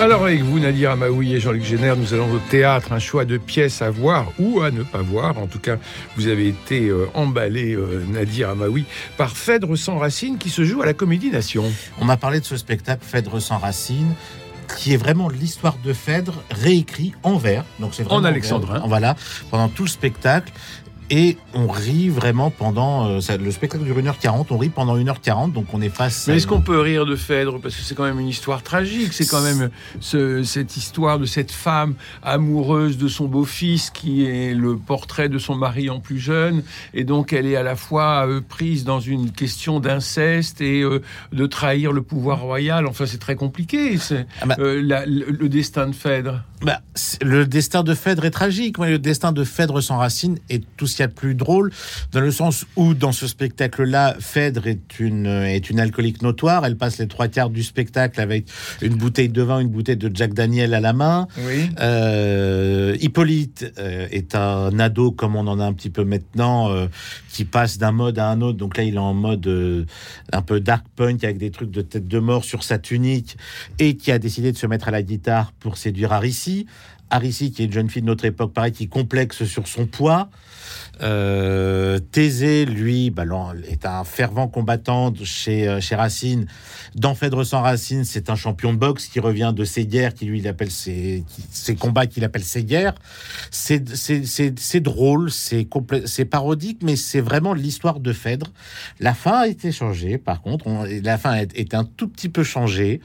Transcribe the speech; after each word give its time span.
Alors 0.00 0.22
avec 0.22 0.40
vous, 0.40 0.58
Nadir 0.58 0.92
Amaoui 0.92 1.34
et 1.34 1.40
Jean-Luc 1.40 1.62
Génère, 1.62 1.94
nous 1.94 2.14
allons 2.14 2.32
au 2.32 2.38
théâtre, 2.38 2.94
un 2.94 2.98
choix 2.98 3.26
de 3.26 3.36
pièces 3.36 3.82
à 3.82 3.90
voir 3.90 4.32
ou 4.38 4.62
à 4.62 4.70
ne 4.70 4.82
pas 4.82 5.02
voir. 5.02 5.36
En 5.36 5.46
tout 5.46 5.58
cas, 5.58 5.76
vous 6.16 6.28
avez 6.28 6.48
été 6.48 6.88
euh, 6.88 7.06
emballé, 7.12 7.74
euh, 7.74 8.02
Nadir 8.08 8.48
Amaoui, 8.48 8.86
par 9.18 9.36
Phèdre 9.36 9.76
sans 9.76 9.98
racine 9.98 10.38
qui 10.38 10.48
se 10.48 10.64
joue 10.64 10.80
à 10.80 10.86
la 10.86 10.94
Comédie 10.94 11.30
Nation. 11.30 11.64
On 12.00 12.06
m'a 12.06 12.16
parlé 12.16 12.40
de 12.40 12.46
ce 12.46 12.56
spectacle 12.56 13.04
Phèdre 13.04 13.42
sans 13.42 13.58
racine 13.58 14.14
qui 14.78 14.94
est 14.94 14.96
vraiment 14.96 15.28
l'histoire 15.28 15.76
de 15.84 15.92
Phèdre 15.92 16.42
réécrit 16.50 17.12
en 17.22 17.36
vers. 17.36 17.66
Donc 17.78 17.92
c'est 17.92 18.02
vraiment 18.02 18.22
En 18.22 18.24
alexandrin. 18.24 18.78
vers. 18.78 18.86
Voilà, 18.86 19.16
pendant 19.50 19.68
tout 19.68 19.82
le 19.82 19.90
spectacle. 19.90 20.50
Et 21.12 21.36
on 21.54 21.66
rit 21.66 22.08
vraiment 22.08 22.50
pendant. 22.50 23.08
euh, 23.08 23.20
ça- 23.20 23.36
le 23.36 23.50
spectacle 23.50 23.82
dure 23.84 23.98
1h40, 23.98 24.46
on 24.50 24.58
rit 24.58 24.68
pendant 24.68 24.96
1h40, 24.96 25.52
donc 25.52 25.66
on 25.74 25.80
est 25.82 25.88
face. 25.88 26.26
Mais 26.28 26.36
est-ce 26.36 26.44
une- 26.44 26.50
qu'on 26.50 26.60
peut 26.60 26.78
rire 26.80 27.04
de 27.04 27.16
Phèdre? 27.16 27.60
Parce 27.60 27.74
que 27.74 27.82
c'est 27.82 27.96
quand 27.96 28.04
même 28.04 28.20
une 28.20 28.28
histoire 28.28 28.62
tragique. 28.62 29.12
C'est 29.12 29.26
quand 29.28 29.42
même 29.42 29.70
ce- 29.98 30.44
cette 30.44 30.76
histoire 30.76 31.18
de 31.18 31.26
cette 31.26 31.50
femme 31.50 31.94
amoureuse 32.22 32.96
de 32.96 33.08
son 33.08 33.26
beau-fils 33.26 33.90
qui 33.90 34.24
est 34.24 34.54
le 34.54 34.76
portrait 34.76 35.28
de 35.28 35.38
son 35.38 35.56
mari 35.56 35.90
en 35.90 35.98
plus 35.98 36.18
jeune. 36.20 36.62
Et 36.94 37.02
donc 37.04 37.32
elle 37.32 37.46
est 37.46 37.56
à 37.56 37.62
la 37.64 37.74
fois 37.76 38.26
euh, 38.28 38.40
prise 38.40 38.84
dans 38.84 39.00
une 39.00 39.32
question 39.32 39.80
d'inceste 39.80 40.60
et 40.60 40.82
euh, 40.82 41.00
de 41.32 41.46
trahir 41.46 41.90
le 41.92 42.02
pouvoir 42.02 42.40
royal. 42.40 42.86
Enfin, 42.86 43.06
c'est 43.06 43.18
très 43.18 43.34
compliqué. 43.36 43.98
C'est 43.98 44.26
Ah 44.42 44.46
bah- 44.46 44.56
euh, 44.60 44.80
la- 44.80 45.06
le, 45.06 45.26
le 45.30 45.48
destin 45.48 45.88
de 45.88 45.94
Phèdre. 45.94 46.44
Bah, 46.62 46.82
le 47.22 47.46
destin 47.46 47.82
de 47.82 47.94
Phèdre 47.94 48.26
est 48.26 48.30
tragique, 48.30 48.76
le 48.78 48.98
destin 48.98 49.32
de 49.32 49.44
Phèdre 49.44 49.82
sans 49.82 49.96
racine 49.96 50.38
est 50.50 50.62
tout 50.76 50.86
ce 50.86 50.96
qu'il 50.96 51.02
y 51.02 51.04
a 51.04 51.06
de 51.06 51.12
plus 51.12 51.34
drôle, 51.34 51.72
dans 52.12 52.20
le 52.20 52.30
sens 52.30 52.66
où, 52.76 52.92
dans 52.92 53.12
ce 53.12 53.26
spectacle-là, 53.26 54.16
Phèdre 54.20 54.66
est 54.66 55.00
une, 55.00 55.26
est 55.26 55.70
une 55.70 55.80
alcoolique 55.80 56.20
notoire. 56.20 56.66
Elle 56.66 56.76
passe 56.76 56.98
les 56.98 57.08
trois 57.08 57.28
quarts 57.28 57.48
du 57.48 57.62
spectacle 57.62 58.20
avec 58.20 58.44
une 58.82 58.94
bouteille 58.94 59.30
de 59.30 59.40
vin, 59.40 59.60
une 59.60 59.68
bouteille 59.68 59.96
de 59.96 60.10
Jack 60.14 60.34
Daniel 60.34 60.74
à 60.74 60.80
la 60.80 60.92
main. 60.92 61.28
Oui. 61.38 61.70
Euh, 61.80 62.94
Hippolyte 63.00 63.72
euh, 63.78 64.06
est 64.10 64.34
un 64.34 64.78
ado, 64.78 65.12
comme 65.12 65.36
on 65.36 65.46
en 65.46 65.60
a 65.60 65.64
un 65.64 65.72
petit 65.72 65.90
peu 65.90 66.04
maintenant, 66.04 66.70
euh, 66.70 66.88
qui 67.32 67.46
passe 67.46 67.78
d'un 67.78 67.92
mode 67.92 68.18
à 68.18 68.28
un 68.28 68.42
autre. 68.42 68.58
Donc 68.58 68.76
là, 68.76 68.82
il 68.82 68.96
est 68.96 68.98
en 68.98 69.14
mode 69.14 69.46
euh, 69.46 69.86
un 70.32 70.42
peu 70.42 70.60
dark 70.60 70.84
punk 70.94 71.24
avec 71.24 71.38
des 71.38 71.50
trucs 71.50 71.70
de 71.70 71.80
tête 71.80 72.06
de 72.06 72.18
mort 72.18 72.44
sur 72.44 72.64
sa 72.64 72.78
tunique 72.78 73.38
et 73.78 73.96
qui 73.96 74.12
a 74.12 74.18
décidé 74.18 74.52
de 74.52 74.58
se 74.58 74.66
mettre 74.66 74.88
à 74.88 74.90
la 74.90 75.02
guitare 75.02 75.52
pour 75.60 75.78
séduire 75.78 76.12
Arissi 76.12 76.49
aussi 76.50 76.66
Arissi, 77.10 77.52
qui 77.52 77.62
est 77.62 77.66
une 77.66 77.72
jeune 77.72 77.90
fille 77.90 78.02
de 78.02 78.06
notre 78.06 78.24
époque, 78.24 78.52
pareil, 78.52 78.72
qui 78.72 78.88
complexe 78.88 79.44
sur 79.44 79.68
son 79.68 79.86
poids. 79.86 80.30
Euh, 81.02 81.98
Thésée, 81.98 82.66
lui, 82.66 83.10
bah, 83.10 83.24
est 83.68 83.86
un 83.86 84.04
fervent 84.04 84.48
combattant 84.48 85.12
chez, 85.24 85.66
euh, 85.68 85.80
chez 85.80 85.94
Racine. 85.94 86.46
Dans 86.94 87.14
Phèdre 87.14 87.44
sans 87.44 87.62
Racine, 87.62 88.04
c'est 88.04 88.28
un 88.28 88.34
champion 88.34 88.72
de 88.72 88.78
boxe 88.78 89.06
qui 89.06 89.20
revient 89.20 89.52
de 89.54 89.64
ses 89.64 89.86
guerres, 89.86 90.12
qui 90.14 90.26
lui 90.26 90.40
il 90.40 90.48
appelle 90.48 90.70
ses, 90.70 91.24
combats 91.78 92.06
qu'il 92.06 92.24
appelle 92.24 92.44
ses 92.44 92.64
guerres. 92.64 92.94
C'est 93.50 93.82
drôle, 94.80 95.30
c'est 95.30 96.24
parodique, 96.24 96.80
mais 96.82 96.96
c'est 96.96 97.20
vraiment 97.20 97.54
l'histoire 97.54 98.00
de 98.00 98.12
Phèdre. 98.12 98.52
La 98.98 99.14
fin 99.14 99.40
a 99.40 99.46
été 99.46 99.72
changée, 99.72 100.18
par 100.18 100.42
contre. 100.42 100.66
On- 100.66 100.84
la 100.84 101.18
fin 101.18 101.34
est, 101.34 101.74
un 101.74 101.84
tout 101.84 102.08
petit 102.08 102.28
peu 102.28 102.42
changée, 102.42 103.00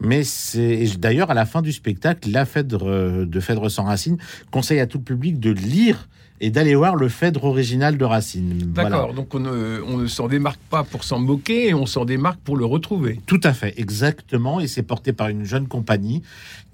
mais 0.00 0.22
c'est 0.22 0.84
d'ailleurs 0.98 1.30
à 1.30 1.34
la 1.34 1.46
fin 1.46 1.62
du 1.62 1.72
spectacle, 1.72 2.30
la 2.30 2.44
Phèdre 2.44 2.88
euh, 2.88 3.26
de 3.26 3.40
Phèdre 3.42 3.70
sans 3.70 3.84
Racine 3.84 4.16
conseille 4.50 4.80
à 4.80 4.86
tout 4.86 4.98
le 4.98 5.04
public 5.04 5.38
de 5.40 5.50
lire 5.50 6.08
et 6.42 6.50
d'aller 6.50 6.74
voir 6.74 6.96
le 6.96 7.08
Phèdre 7.08 7.44
original 7.44 7.96
de 7.96 8.04
Racine. 8.04 8.72
Voilà. 8.74 8.90
D'accord. 8.90 9.14
Donc 9.14 9.32
on 9.32 9.38
ne, 9.38 10.06
s'en 10.08 10.26
démarque 10.26 10.60
pas 10.68 10.82
pour 10.82 11.04
s'en 11.04 11.20
moquer, 11.20 11.72
on 11.72 11.86
s'en 11.86 12.04
démarque 12.04 12.40
pour 12.40 12.56
le 12.56 12.64
retrouver. 12.64 13.20
Tout 13.26 13.40
à 13.44 13.52
fait, 13.52 13.72
exactement. 13.76 14.58
Et 14.58 14.66
c'est 14.66 14.82
porté 14.82 15.12
par 15.12 15.28
une 15.28 15.44
jeune 15.44 15.68
compagnie 15.68 16.22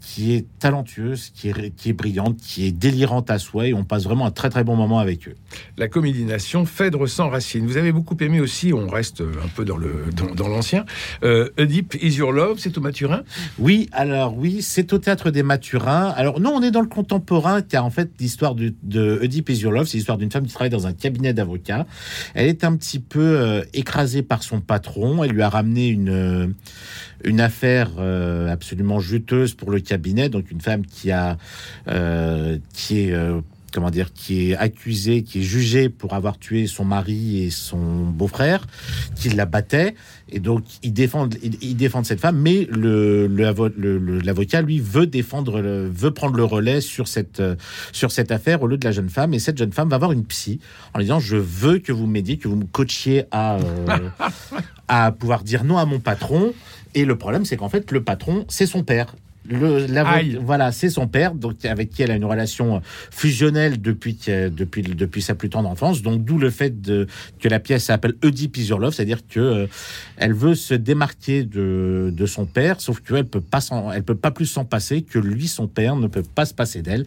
qui 0.00 0.32
est 0.32 0.46
talentueuse, 0.60 1.32
qui 1.34 1.50
est, 1.50 1.74
qui 1.76 1.90
est 1.90 1.92
brillante, 1.92 2.38
qui 2.38 2.64
est 2.64 2.72
délirante 2.72 3.30
à 3.30 3.38
souhait. 3.38 3.70
Et 3.70 3.74
on 3.74 3.84
passe 3.84 4.04
vraiment 4.04 4.24
un 4.24 4.30
très 4.30 4.48
très 4.48 4.64
bon 4.64 4.74
moment 4.74 5.00
avec 5.00 5.28
eux. 5.28 5.34
La 5.76 5.88
Comédie 5.88 6.24
Nation, 6.24 6.64
Phèdre 6.64 7.06
sans 7.06 7.28
racine. 7.28 7.66
Vous 7.66 7.76
avez 7.76 7.92
beaucoup 7.92 8.16
aimé 8.20 8.40
aussi, 8.40 8.72
on 8.72 8.88
reste 8.88 9.20
un 9.20 9.48
peu 9.54 9.66
dans 9.66 9.76
le 9.76 10.06
dans, 10.16 10.34
dans 10.34 10.48
l'ancien. 10.48 10.86
Euh, 11.24 11.50
Oedipe 11.58 11.94
is 12.00 12.14
your 12.14 12.32
love, 12.32 12.58
c'est 12.58 12.78
au 12.78 12.80
Maturin? 12.80 13.22
Oui, 13.58 13.90
alors 13.92 14.34
oui, 14.34 14.62
c'est 14.62 14.94
au 14.94 14.98
théâtre 14.98 15.30
des 15.30 15.42
Mathurins. 15.42 16.14
Alors 16.16 16.40
non, 16.40 16.52
on 16.54 16.62
est 16.62 16.70
dans 16.70 16.80
le 16.80 16.88
contemporain, 16.88 17.60
car 17.60 17.84
en 17.84 17.90
fait, 17.90 18.10
l'histoire 18.18 18.54
de, 18.54 18.72
de 18.82 19.18
Oedipe 19.22 19.50
C'est 19.58 19.96
l'histoire 19.96 20.18
d'une 20.18 20.30
femme 20.30 20.46
qui 20.46 20.52
travaille 20.52 20.70
dans 20.70 20.86
un 20.86 20.92
cabinet 20.92 21.32
d'avocats. 21.32 21.86
Elle 22.34 22.48
est 22.48 22.64
un 22.64 22.76
petit 22.76 22.98
peu 22.98 23.20
euh, 23.20 23.62
écrasée 23.74 24.22
par 24.22 24.42
son 24.42 24.60
patron. 24.60 25.24
Elle 25.24 25.32
lui 25.32 25.42
a 25.42 25.48
ramené 25.48 25.88
une, 25.88 26.08
euh, 26.08 26.46
une 27.24 27.40
affaire 27.40 27.90
euh, 27.98 28.48
absolument 28.48 29.00
juteuse 29.00 29.54
pour 29.54 29.70
le 29.70 29.80
cabinet. 29.80 30.28
Donc 30.28 30.50
une 30.50 30.60
femme 30.60 30.84
qui 30.86 31.10
a, 31.10 31.36
qui 32.72 33.00
est 33.00 33.14
comment 33.72 33.90
dire, 33.90 34.12
qui 34.12 34.50
est 34.50 34.56
accusée, 34.56 35.22
qui 35.22 35.40
est 35.40 35.42
jugée 35.42 35.88
pour 35.88 36.14
avoir 36.14 36.38
tué 36.38 36.66
son 36.66 36.84
mari 36.84 37.42
et 37.42 37.50
son 37.50 38.04
beau-frère, 38.06 38.66
qui 39.14 39.28
la 39.30 39.44
battait. 39.46 39.94
Et 40.30 40.40
donc, 40.40 40.64
ils 40.82 40.92
défendent, 40.92 41.36
ils, 41.42 41.56
ils 41.62 41.76
défendent 41.76 42.06
cette 42.06 42.20
femme, 42.20 42.38
mais 42.38 42.66
le, 42.70 43.26
le 43.26 43.44
avo- 43.44 43.72
le- 43.76 43.98
le- 43.98 44.20
l'avocat, 44.20 44.62
lui, 44.62 44.80
veut 44.80 45.06
défendre, 45.06 45.60
le- 45.60 45.88
veut 45.88 46.10
prendre 46.12 46.36
le 46.36 46.44
relais 46.44 46.80
sur 46.80 47.08
cette, 47.08 47.42
sur 47.92 48.10
cette 48.12 48.30
affaire 48.32 48.62
au 48.62 48.66
lieu 48.66 48.78
de 48.78 48.84
la 48.84 48.92
jeune 48.92 49.08
femme. 49.10 49.34
Et 49.34 49.38
cette 49.38 49.58
jeune 49.58 49.72
femme 49.72 49.88
va 49.88 49.98
voir 49.98 50.12
une 50.12 50.24
psy 50.24 50.60
en 50.94 50.98
lui 50.98 51.04
disant, 51.04 51.20
je 51.20 51.36
veux 51.36 51.78
que 51.78 51.92
vous 51.92 52.06
m'aidiez, 52.06 52.36
que 52.38 52.48
vous 52.48 52.56
me 52.56 52.64
coachiez 52.64 53.24
à, 53.30 53.56
euh, 53.56 54.08
à 54.88 55.12
pouvoir 55.12 55.44
dire 55.44 55.64
non 55.64 55.78
à 55.78 55.84
mon 55.84 56.00
patron. 56.00 56.52
Et 56.94 57.04
le 57.04 57.16
problème, 57.16 57.44
c'est 57.44 57.56
qu'en 57.56 57.68
fait, 57.68 57.90
le 57.92 58.02
patron, 58.02 58.44
c'est 58.48 58.66
son 58.66 58.82
père. 58.82 59.14
Le, 59.50 60.38
voilà, 60.40 60.72
c'est 60.72 60.90
son 60.90 61.08
père, 61.08 61.34
donc 61.34 61.64
avec 61.64 61.90
qui 61.90 62.02
elle 62.02 62.10
a 62.10 62.16
une 62.16 62.24
relation 62.24 62.82
fusionnelle 63.10 63.80
depuis, 63.80 64.18
depuis, 64.26 64.82
depuis 64.82 65.22
sa 65.22 65.34
plus 65.34 65.48
tendre 65.48 65.68
enfance. 65.68 66.02
Donc 66.02 66.24
d'où 66.24 66.38
le 66.38 66.50
fait 66.50 66.80
de, 66.82 67.06
que 67.40 67.48
la 67.48 67.58
pièce 67.58 67.84
s'appelle 67.84 68.14
Oedipe 68.22 68.56
is 68.58 68.66
your 68.66 68.78
love, 68.78 68.92
c'est-à-dire 68.94 69.26
que 69.26 69.40
euh, 69.40 69.66
elle 70.18 70.34
veut 70.34 70.54
se 70.54 70.74
démarquer 70.74 71.44
de, 71.44 72.12
de 72.14 72.26
son 72.26 72.46
père, 72.46 72.80
sauf 72.80 73.00
qu'elle 73.00 73.24
peut 73.26 73.40
pas 73.40 73.60
elle 73.94 74.02
peut 74.02 74.14
pas 74.14 74.30
plus 74.30 74.46
s'en 74.46 74.64
passer 74.64 75.02
que 75.02 75.18
lui, 75.18 75.48
son 75.48 75.66
père, 75.66 75.96
ne 75.96 76.06
peut 76.06 76.22
pas 76.22 76.44
se 76.44 76.54
passer 76.54 76.82
d'elle. 76.82 77.06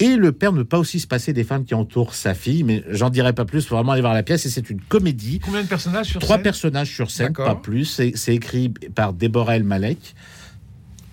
Et 0.00 0.16
le 0.16 0.32
père 0.32 0.52
ne 0.52 0.58
peut 0.58 0.68
pas 0.68 0.78
aussi 0.80 0.98
se 0.98 1.06
passer 1.06 1.32
des 1.32 1.44
femmes 1.44 1.64
qui 1.64 1.72
entourent 1.72 2.14
sa 2.14 2.34
fille, 2.34 2.64
mais 2.64 2.82
j'en 2.90 3.10
dirai 3.10 3.32
pas 3.32 3.44
plus, 3.44 3.64
faut 3.64 3.76
vraiment 3.76 3.92
aller 3.92 4.00
voir 4.00 4.12
la 4.12 4.24
pièce. 4.24 4.44
Et 4.44 4.50
c'est 4.50 4.68
une 4.68 4.80
comédie. 4.80 5.38
Combien 5.38 5.62
de 5.62 5.68
personnages 5.68 6.06
sur 6.06 6.20
Trois 6.20 6.36
scène? 6.36 6.42
personnages 6.42 6.92
sur 6.92 7.10
scène, 7.12 7.32
pas 7.32 7.54
plus. 7.54 7.84
C'est 7.84 8.12
c'est 8.16 8.34
écrit 8.34 8.70
par 8.94 9.12
Déborah 9.12 9.56
El 9.56 9.62
Malek 9.64 10.14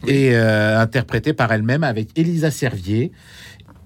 et 0.07 0.35
euh, 0.35 0.79
interprété 0.79 1.33
par 1.33 1.51
elle-même 1.51 1.83
avec 1.83 2.09
Elisa 2.17 2.51
Servier. 2.51 3.11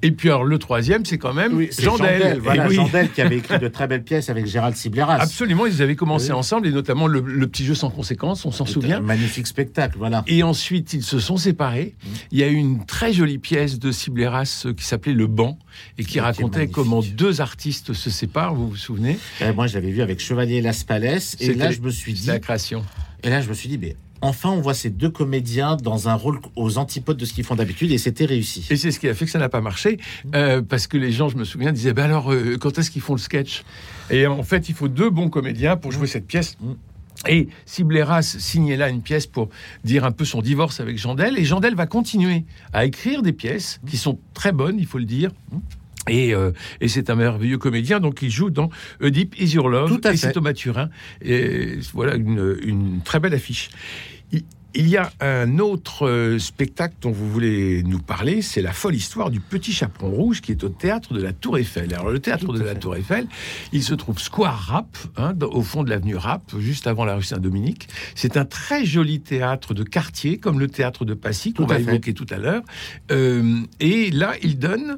Et 0.02 0.12
puis 0.12 0.30
alors 0.30 0.44
le 0.44 0.60
troisième, 0.60 1.04
c'est 1.04 1.18
quand 1.18 1.34
même 1.34 1.66
c'est 1.72 1.82
Jandel. 1.82 2.38
voilà, 2.40 2.66
Et 2.66 2.68
oui. 2.70 2.76
Jandel 2.76 3.10
qui 3.12 3.22
avait 3.22 3.38
écrit 3.38 3.58
de 3.58 3.68
très 3.70 3.88
belles 3.88 4.04
pièces 4.04 4.30
avec 4.30 4.46
Gérald 4.46 4.76
Sibleras. 4.76 5.16
Absolument, 5.20 5.66
ils 5.66 5.82
avaient 5.82 5.96
commencé 5.96 6.28
Oui. 6.28 6.34
ensemble, 6.34 6.68
et 6.68 6.72
notamment 6.72 7.08
le, 7.08 7.22
le 7.22 7.48
petit 7.48 7.66
jeu 7.66 7.74
sans 7.74 7.90
conséquence, 7.90 8.46
on 8.46 8.52
s'en 8.52 8.68
souvient. 8.68 8.98
Un 8.98 9.02
magnifique 9.02 9.48
spectacle, 9.48 9.98
voilà. 9.98 10.24
Et 10.28 10.44
ensuite, 10.44 10.94
ils 10.94 11.02
se 11.02 11.18
sont 11.18 11.38
séparés. 11.38 11.96
Mmh. 12.04 12.08
Il 12.34 12.38
y 12.40 12.44
a 12.44 12.48
eu 12.48 12.54
une 12.56 12.86
très 12.86 13.14
jolie 13.14 13.40
pièce 13.40 13.80
de 13.80 13.92
Sibleras 13.92 14.64
euh, 14.68 14.74
qui 14.74 14.84
s'appelait 14.84 15.14
Le 15.14 15.26
Banc 15.26 15.58
et 15.98 16.04
qui 16.04 16.20
racontait 16.20 16.68
comment 16.68 17.02
deux 17.02 17.42
artistes 17.42 17.94
se 17.94 18.10
séparent, 18.12 18.54
vous 18.54 18.70
vous 18.70 18.76
souvenez? 18.76 19.18
Euh, 19.42 19.54
moi, 19.54 19.66
je 19.66 19.74
l'avais 19.74 19.92
vu 19.92 20.02
avec 20.04 20.20
Chevalier 20.20 20.62
Las 20.62 20.84
Palais, 20.84 21.18
et 21.40 21.54
là, 21.56 21.72
je 21.72 21.80
me 21.80 21.90
suis 21.90 22.14
dit, 22.14 22.28
la 22.28 22.38
création. 22.40 22.84
et 23.24 23.30
là, 23.30 23.42
je 23.42 23.50
me 23.50 23.54
suis 23.56 23.70
dit, 23.70 23.80
mais 23.80 23.96
enfin, 24.22 24.50
on 24.50 24.62
voit 24.62 24.74
ces 24.74 24.90
deux 24.90 25.10
comédiens 25.10 25.76
dans 25.76 26.10
un 26.10 26.14
rôle 26.16 26.40
aux 26.56 26.78
antipodes 26.78 27.18
de 27.18 27.26
ce 27.26 27.34
qu'ils 27.34 27.44
font 27.44 27.56
d'habitude, 27.56 27.92
et 27.92 27.98
c'était 27.98 28.26
réussi. 28.26 28.66
Et 28.70 28.76
c'est 28.76 28.92
ce 28.92 29.00
qui 29.00 29.08
a 29.08 29.14
fait 29.14 29.26
que 29.26 29.32
ça 29.32 29.40
n'a 29.40 29.50
pas 29.50 29.62
marché, 29.62 29.98
euh, 30.34 30.62
parce 30.62 30.88
que 30.88 30.98
les 30.98 31.12
gens, 31.12 31.30
je 31.30 31.38
me 31.38 31.44
souviens, 31.44 31.72
disaient 31.72 31.94
ben 31.94 32.06
alors, 32.06 32.32
euh, 32.32 32.58
quand 32.60 32.78
est-ce 32.78 32.92
qu'ils 32.92 33.02
font 33.02 33.14
le 33.14 33.20
sketch? 33.20 33.64
Et 34.10 34.28
en 34.28 34.44
fait, 34.44 34.70
il 34.70 34.76
faut 34.76 34.88
deux 34.88 35.10
bons 35.10 35.30
comédiens 35.30 35.78
pour 35.78 35.92
jouer 35.92 36.08
cette 36.08 36.28
pièce. 36.28 36.58
Mm. 36.62 36.74
Et 37.28 37.48
Sibleras 37.66 38.36
signait 38.40 38.78
là 38.78 38.90
une 38.90 39.02
pièce 39.02 39.26
pour 39.26 39.50
dire 39.84 40.06
un 40.06 40.12
peu 40.12 40.26
son 40.26 40.42
divorce 40.42 40.80
avec 40.80 40.98
Jandel. 40.98 41.40
Et 41.40 41.46
Jandel 41.46 41.76
va 41.76 41.88
continuer 41.88 42.44
à 42.74 42.86
écrire 42.86 43.22
des 43.22 43.34
pièces 43.34 43.80
qui 43.88 43.98
sont 43.98 44.20
très 44.34 44.52
bonnes, 44.52 44.78
il 44.78 44.86
faut 44.86 44.98
le 45.00 45.06
dire. 45.06 45.32
Et, 46.08 46.34
euh, 46.34 46.52
et 46.82 46.88
c'est 46.88 47.10
un 47.10 47.16
merveilleux 47.16 47.58
comédien, 47.58 48.00
donc 48.00 48.22
il 48.22 48.30
joue 48.30 48.50
dans 48.50 48.70
Oedipe 49.02 49.40
Is 49.40 49.56
Your 49.56 49.70
Love, 49.70 49.90
Tout 49.90 50.08
à 50.08 50.14
et 50.14 50.18
c'est 50.18 50.38
au 50.38 50.42
Maturin. 50.42 50.90
Et 51.22 51.80
voilà 51.94 52.16
une, 52.16 52.58
une 52.64 53.02
très 53.04 53.20
belle 53.20 53.34
affiche. 53.34 53.70
Il, 54.32 54.44
Il 54.78 54.90
y 54.90 54.98
a 54.98 55.10
un 55.22 55.60
autre 55.60 56.06
euh, 56.06 56.38
spectacle 56.38 56.96
dont 57.02 57.12
vous 57.12 57.32
voulez 57.32 57.82
nous 57.84 58.00
parler, 58.00 58.42
c'est 58.42 58.62
la 58.62 58.74
folle 58.74 58.96
histoire 58.96 59.32
du 59.32 59.40
Petit 59.40 59.72
Chaperon 59.72 60.10
Rouge 60.10 60.42
qui 60.42 60.52
est 60.52 60.64
au 60.66 60.70
théâtre 60.70 61.14
de 61.14 61.22
la 61.22 61.32
Tour 61.32 61.58
Eiffel. 61.58 61.94
Alors 61.94 62.10
le 62.10 62.20
théâtre 62.20 62.52
de 62.52 62.62
la 62.62 62.76
Tour 62.76 62.98
Eiffel, 62.98 63.26
il 63.72 63.84
se 63.84 63.94
trouve 63.94 64.20
Square 64.20 64.60
Rap, 64.68 64.98
hein, 65.16 65.34
au 65.42 65.62
fond 65.62 65.84
de 65.84 65.90
l'avenue 65.90 66.18
Rap, 66.18 66.44
juste 66.60 66.88
avant 66.88 67.06
la 67.06 67.16
rue 67.16 67.24
Saint-Dominique. 67.24 67.88
C'est 68.16 68.36
un 68.36 68.44
très 68.44 68.84
joli 68.86 69.22
théâtre 69.22 69.74
de 69.74 69.84
quartier, 69.84 70.40
comme 70.40 70.60
le 70.60 70.68
théâtre 70.68 71.06
de 71.06 71.14
Passy 71.14 71.54
qu'on 71.54 71.66
va 71.66 71.76
fait. 71.76 71.84
évoquer 71.84 72.14
tout 72.14 72.28
à 72.30 72.38
l'heure. 72.38 72.64
Euh, 73.12 73.62
et 73.80 74.12
là, 74.12 74.34
il 74.42 74.60
donne 74.60 74.98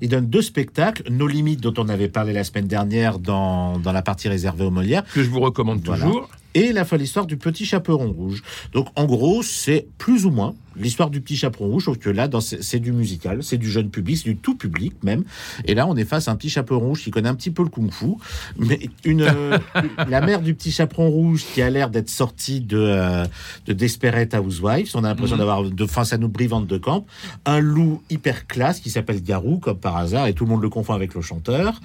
Il 0.00 0.08
donne 0.08 0.26
deux 0.26 0.42
spectacles, 0.42 1.02
Nos 1.10 1.26
limites 1.26 1.60
dont 1.60 1.74
on 1.78 1.88
avait 1.88 2.08
parlé 2.08 2.32
la 2.32 2.44
semaine 2.44 2.66
dernière 2.66 3.18
dans, 3.18 3.78
dans 3.78 3.92
la 3.92 4.02
partie 4.02 4.28
réservée 4.28 4.64
aux 4.64 4.70
Molières, 4.70 5.04
que 5.14 5.22
je 5.22 5.28
vous 5.30 5.40
recommande 5.40 5.80
Voilà. 5.84 6.04
toujours. 6.04 6.28
et 6.54 6.72
la 6.72 6.84
folle 6.84 7.02
histoire 7.02 7.26
du 7.26 7.36
petit 7.36 7.64
chaperon 7.64 8.10
rouge. 8.12 8.42
Donc 8.72 8.86
en 8.96 9.04
gros, 9.06 9.42
c'est 9.42 9.86
plus 9.98 10.26
ou 10.26 10.30
moins 10.30 10.54
l'histoire 10.80 11.10
du 11.10 11.20
petit 11.20 11.36
chaperon 11.36 11.66
rouge, 11.68 11.84
sauf 11.84 11.98
que 11.98 12.10
là, 12.10 12.28
c'est 12.40 12.78
du 12.80 12.92
musical, 12.92 13.42
c'est 13.42 13.58
du 13.58 13.70
jeune 13.70 13.90
public, 13.90 14.16
c'est 14.18 14.30
du 14.30 14.36
tout 14.36 14.56
public 14.56 14.94
même. 15.02 15.24
Et 15.66 15.74
là, 15.74 15.86
on 15.86 15.96
est 15.96 16.04
face 16.04 16.28
à 16.28 16.32
un 16.32 16.36
petit 16.36 16.50
chaperon 16.50 16.80
rouge 16.80 17.02
qui 17.04 17.10
connaît 17.10 17.28
un 17.28 17.34
petit 17.34 17.50
peu 17.50 17.62
le 17.62 17.68
kung-fu, 17.68 18.14
mais 18.58 18.80
une, 19.04 19.22
euh, 19.22 19.58
la 20.08 20.20
mère 20.20 20.40
du 20.40 20.54
petit 20.54 20.72
chaperon 20.72 21.08
rouge 21.10 21.44
qui 21.54 21.62
a 21.62 21.70
l'air 21.70 21.90
d'être 21.90 22.10
sortie 22.10 22.60
de, 22.60 22.78
euh, 22.78 23.24
de 23.66 23.72
Desperate 23.72 24.34
Housewives. 24.34 24.90
On 24.94 25.04
a 25.04 25.08
l'impression 25.08 25.36
Mhm. 25.36 25.40
d'avoir 25.40 25.62
de 25.64 25.86
face 25.86 26.12
à 26.12 26.18
nous 26.18 26.28
Brivante 26.28 26.66
de 26.66 26.78
Camp, 26.78 27.06
un 27.44 27.60
loup 27.60 28.02
hyper 28.10 28.46
classe 28.46 28.80
qui 28.80 28.90
s'appelle 28.90 29.22
Garou, 29.22 29.58
comme 29.58 29.78
par 29.78 29.96
hasard, 29.96 30.26
et 30.26 30.32
tout 30.32 30.44
le 30.44 30.50
monde 30.50 30.62
le 30.62 30.68
confond 30.70 30.94
avec 30.94 31.14
le 31.14 31.20
chanteur 31.20 31.80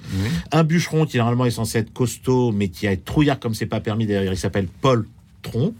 un 0.52 0.64
bûcheron 0.64 1.06
qui 1.06 1.18
normalement 1.18 1.44
est 1.46 1.50
censé 1.50 1.78
être 1.78 1.92
costaud, 1.92 2.52
mais 2.52 2.68
qui 2.68 2.86
est 2.86 3.04
trouillard 3.04 3.38
comme 3.38 3.54
c'est 3.54 3.66
pas 3.66 3.80
permis. 3.80 4.06
D'ailleurs, 4.06 4.32
il 4.32 4.38
s'appelle 4.38 4.68
Paul 4.80 5.06
Tron. 5.42 5.74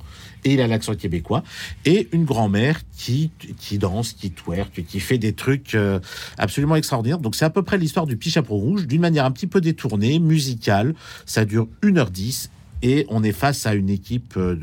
Et 0.46 0.54
il 0.54 0.60
a 0.60 0.68
l'accent 0.68 0.94
québécois. 0.94 1.42
Et 1.84 2.08
une 2.12 2.24
grand-mère 2.24 2.80
qui, 2.96 3.32
qui 3.58 3.78
danse, 3.78 4.12
qui 4.12 4.30
twerk, 4.30 4.84
qui 4.86 5.00
fait 5.00 5.18
des 5.18 5.32
trucs 5.32 5.74
euh, 5.74 5.98
absolument 6.38 6.76
extraordinaires. 6.76 7.18
Donc 7.18 7.34
c'est 7.34 7.44
à 7.44 7.50
peu 7.50 7.64
près 7.64 7.78
l'histoire 7.78 8.06
du 8.06 8.16
petit 8.16 8.38
rouge, 8.38 8.86
d'une 8.86 9.00
manière 9.00 9.24
un 9.24 9.32
petit 9.32 9.48
peu 9.48 9.60
détournée, 9.60 10.20
musicale. 10.20 10.94
Ça 11.24 11.44
dure 11.44 11.66
1h10. 11.82 12.50
Et 12.82 13.06
on 13.08 13.22
est 13.22 13.32
face 13.32 13.66
à 13.66 13.74
une 13.74 13.88
équipe, 13.90 14.34
euh, 14.36 14.54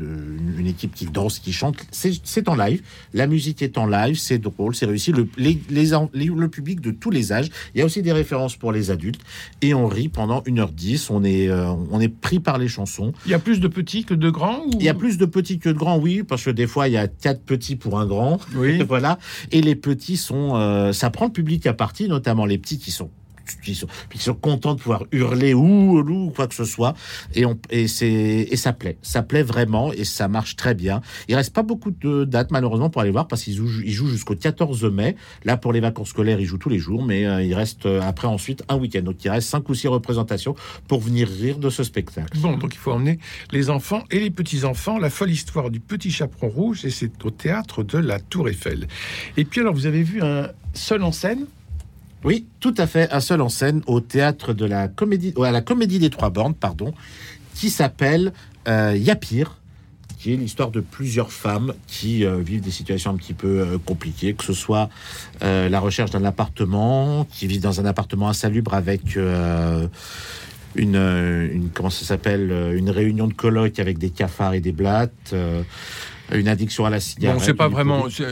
une- 0.58 0.66
équipe 0.66 0.94
qui 0.94 1.06
danse, 1.06 1.38
qui 1.40 1.52
chante. 1.52 1.76
C'est 1.90 2.48
en 2.48 2.54
live. 2.54 2.82
La 3.12 3.26
musique 3.26 3.60
est 3.62 3.76
en 3.76 3.86
live. 3.86 4.16
C'est 4.16 4.38
drôle, 4.38 4.74
c'est 4.74 4.86
réussi. 4.86 5.12
Le, 5.12 5.28
les, 5.36 5.58
les 5.70 5.90
le 5.90 6.48
public 6.48 6.80
de 6.80 6.90
tous 6.90 7.10
les 7.10 7.32
âges. 7.32 7.50
Il 7.74 7.78
y 7.78 7.82
a 7.82 7.84
aussi 7.84 8.02
des 8.02 8.12
références 8.12 8.56
pour 8.56 8.72
les 8.72 8.90
adultes. 8.90 9.20
Et 9.62 9.74
on 9.74 9.86
rit 9.86 10.08
pendant 10.08 10.40
1h10. 10.42 11.08
On 11.10 11.24
est, 11.24 11.48
euh, 11.48 11.70
on 11.90 12.00
est 12.00 12.08
pris 12.08 12.40
par 12.40 12.58
les 12.58 12.68
chansons. 12.68 13.12
Il 13.26 13.30
y 13.32 13.34
a 13.34 13.38
plus 13.38 13.60
de 13.60 13.68
petits 13.68 14.04
que 14.04 14.14
de 14.14 14.30
grands 14.30 14.64
ou... 14.66 14.70
Il 14.78 14.82
y 14.84 14.88
a 14.88 14.94
plus 14.94 15.18
de 15.18 15.26
petits 15.26 15.58
que 15.58 15.68
de 15.68 15.74
grands, 15.74 15.98
oui, 15.98 16.22
parce 16.22 16.44
que 16.44 16.50
des 16.50 16.66
fois, 16.66 16.88
il 16.88 16.92
y 16.94 16.96
a 16.96 17.08
quatre 17.08 17.42
petits 17.42 17.76
pour 17.76 17.98
un 17.98 18.06
grand. 18.06 18.38
Oui. 18.54 18.82
voilà. 18.88 19.18
Et 19.52 19.60
les 19.60 19.74
petits 19.76 20.16
sont. 20.16 20.52
euh, 20.54 20.92
ça 20.92 21.10
prend 21.10 21.26
le 21.26 21.32
public 21.32 21.66
à 21.66 21.74
partie, 21.74 22.08
notamment 22.08 22.46
les 22.46 22.58
petits 22.58 22.78
qui 22.78 22.90
sont. 22.90 23.10
Qui 23.62 23.74
sont, 23.74 23.86
qui 24.10 24.18
sont 24.18 24.34
contents 24.34 24.74
de 24.74 24.80
pouvoir 24.80 25.04
hurler 25.12 25.54
ou 25.54 25.98
ou 25.98 26.30
quoi 26.30 26.46
que 26.46 26.54
ce 26.54 26.64
soit. 26.64 26.94
Et 27.34 27.44
on 27.44 27.58
et 27.70 27.84
et 27.84 28.56
ça 28.56 28.72
plaît. 28.72 28.96
Ça 29.02 29.22
plaît 29.22 29.42
vraiment 29.42 29.92
et 29.92 30.04
ça 30.04 30.28
marche 30.28 30.56
très 30.56 30.74
bien. 30.74 31.00
Il 31.28 31.34
reste 31.34 31.52
pas 31.52 31.62
beaucoup 31.62 31.90
de 31.90 32.24
dates 32.24 32.50
malheureusement 32.50 32.90
pour 32.90 33.02
aller 33.02 33.10
voir 33.10 33.28
parce 33.28 33.42
qu'ils 33.42 33.56
jouent 33.56 33.82
ils 33.84 33.92
jouent 33.92 34.08
jusqu'au 34.08 34.34
14 34.34 34.84
mai. 34.84 35.16
Là 35.44 35.56
pour 35.56 35.72
les 35.72 35.80
vacances 35.80 36.10
scolaires 36.10 36.40
ils 36.40 36.46
jouent 36.46 36.58
tous 36.58 36.68
les 36.68 36.78
jours 36.78 37.04
mais 37.04 37.26
euh, 37.26 37.42
il 37.42 37.54
reste 37.54 37.86
euh, 37.86 38.00
après 38.02 38.28
ensuite 38.28 38.62
un 38.68 38.76
week-end. 38.76 39.02
Donc 39.02 39.24
il 39.24 39.28
reste 39.30 39.48
cinq 39.48 39.68
ou 39.68 39.74
six 39.74 39.88
représentations 39.88 40.54
pour 40.88 41.00
venir 41.00 41.28
rire 41.28 41.58
de 41.58 41.70
ce 41.70 41.82
spectacle. 41.84 42.38
Bon, 42.38 42.56
donc 42.56 42.74
il 42.74 42.78
faut 42.78 42.92
emmener 42.92 43.18
les 43.52 43.70
enfants 43.70 44.04
et 44.10 44.20
les 44.20 44.30
petits-enfants. 44.30 44.98
La 44.98 45.10
folle 45.10 45.30
histoire 45.30 45.70
du 45.70 45.80
petit 45.80 46.10
chaperon 46.10 46.48
rouge, 46.48 46.84
et 46.84 46.90
c'est 46.90 47.24
au 47.24 47.30
théâtre 47.30 47.82
de 47.82 47.98
la 47.98 48.20
Tour 48.20 48.48
Eiffel. 48.48 48.86
Et 49.36 49.44
puis 49.44 49.60
alors, 49.60 49.74
vous 49.74 49.86
avez 49.86 50.02
vu 50.02 50.22
un 50.22 50.50
seul 50.72 51.02
en 51.02 51.12
scène? 51.12 51.46
Oui, 52.24 52.46
tout 52.58 52.74
à 52.78 52.86
fait. 52.86 53.12
Un 53.12 53.20
seul 53.20 53.42
en 53.42 53.50
scène 53.50 53.82
au 53.86 54.00
théâtre 54.00 54.54
de 54.54 54.64
la 54.64 54.88
comédie, 54.88 55.34
à 55.42 55.50
la 55.50 55.60
comédie 55.60 55.98
des 55.98 56.08
Trois 56.08 56.30
Bornes, 56.30 56.54
pardon, 56.54 56.94
qui 57.54 57.68
s'appelle 57.68 58.32
euh, 58.66 58.96
Yapir, 58.96 59.58
qui 60.18 60.32
est 60.32 60.36
l'histoire 60.36 60.70
de 60.70 60.80
plusieurs 60.80 61.30
femmes 61.30 61.74
qui 61.86 62.24
euh, 62.24 62.38
vivent 62.38 62.62
des 62.62 62.70
situations 62.70 63.10
un 63.10 63.16
petit 63.16 63.34
peu 63.34 63.60
euh, 63.60 63.78
compliquées, 63.78 64.32
que 64.32 64.42
ce 64.42 64.54
soit 64.54 64.88
la 65.42 65.80
recherche 65.80 66.12
d'un 66.12 66.24
appartement, 66.24 67.26
qui 67.30 67.46
vivent 67.46 67.60
dans 67.60 67.78
un 67.80 67.84
appartement 67.84 68.30
insalubre 68.30 68.72
avec 68.72 69.18
une, 70.76 71.70
comment 71.74 71.90
ça 71.90 72.06
s'appelle, 72.06 72.72
une 72.74 72.88
réunion 72.88 73.26
de 73.26 73.34
colloques 73.34 73.78
avec 73.78 73.98
des 73.98 74.08
cafards 74.08 74.54
et 74.54 74.60
des 74.60 74.72
blattes. 74.72 75.34
Euh, 76.32 76.38
une 76.40 76.48
addiction 76.48 76.84
à 76.86 76.90
la 76.90 77.00
cigarette. 77.00 77.38
Bon, 77.38 77.44
c'est 77.44 77.54
pas 77.54 77.68
vraiment. 77.68 78.06
C'est 78.08 78.24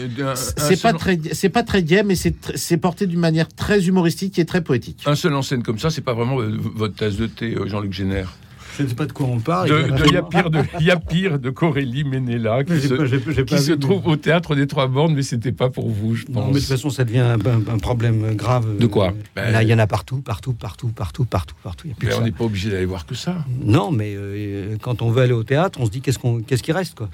C'est 0.56 0.81
pas 0.83 0.93
très, 0.93 1.19
c'est 1.33 1.49
pas 1.49 1.62
très 1.62 1.83
gay, 1.83 2.03
mais 2.03 2.15
c'est 2.15 2.77
porté 2.77 3.06
d'une 3.06 3.21
manière 3.21 3.49
très 3.49 3.87
humoristique 3.87 4.39
et 4.39 4.44
très 4.44 4.62
poétique. 4.62 5.03
Un 5.06 5.15
seul 5.15 5.35
en 5.35 5.43
scène 5.43 5.62
comme 5.62 5.79
ça, 5.79 5.91
c'est 5.91 6.00
pas 6.03 6.15
vraiment 6.15 6.41
euh, 6.41 6.56
votre 6.75 6.94
tasse 6.94 7.17
de 7.17 7.27
thé, 7.27 7.55
euh, 7.55 7.67
Jean-Luc 7.67 7.93
Génère. 7.93 8.33
Je 8.79 8.85
ne 8.85 8.89
sais 8.89 8.94
pas 8.94 9.05
de 9.05 9.12
quoi 9.12 9.27
on 9.27 9.39
parle. 9.39 9.69
De, 9.69 10.03
de 10.03 10.12
Yapir 10.15 10.49
de 10.49 10.61
Yapir 10.81 11.39
de 11.39 11.50
Corélie 11.50 12.05
Ménéla, 12.05 12.65
qui 12.65 12.81
se, 12.81 12.94
pas- 12.94 13.44
qui 13.59 13.79
trouve 13.79 14.06
au 14.06 14.17
théâtre 14.17 14.55
des 14.55 14.67
Trois 14.67 14.87
Bornes, 14.87 15.15
mais 15.15 15.23
c'était 15.23 15.53
pas 15.53 15.69
pour 15.69 15.91
vous, 15.91 16.15
je 16.15 16.25
Non, 16.31 16.41
pense. 16.41 16.47
mais 16.49 16.55
de 16.55 16.59
toute 16.61 16.69
façon, 16.69 16.89
ça 16.89 17.05
devient 17.05 17.19
un, 17.19 17.35
un- 17.35 17.75
un 17.75 17.79
problème 17.79 18.35
grave. 18.35 18.79
De 18.79 18.87
quoi 18.87 19.09
Euh, 19.09 19.12
Ben- 19.37 19.53
Là, 19.53 19.62
il 19.62 19.69
y 19.69 19.75
en 19.75 19.79
a 19.79 19.87
partout, 19.87 20.23
partout, 20.23 20.55
partout, 20.55 20.89
partout, 20.89 21.27
partout, 21.27 21.55
partout. 21.62 21.87
Il 21.87 21.91
y 21.91 21.93
a 21.93 21.97
plus 21.97 22.06
Mais 22.09 22.15
que 22.15 22.19
on 22.19 22.25
n'est 22.25 22.33
pas 22.33 22.44
obligé 22.44 22.71
d'aller 22.71 22.87
voir 22.87 23.05
que 23.05 23.15
ça. 23.15 23.44
Non, 23.62 23.91
mais 23.91 24.15
euh, 24.17 24.77
quand 24.81 25.03
on 25.03 25.11
veut 25.11 25.21
aller 25.25 25.35
au 25.35 25.44
théâtre, 25.44 25.79
on 25.79 25.85
se 25.85 25.91
dit 25.91 26.00
qu'est-ce 26.00 26.19
qu'on, 26.19 26.41
qu'est-ce 26.41 26.62
qui 26.62 26.73
reste, 26.73 26.94
quoi. 26.97 27.11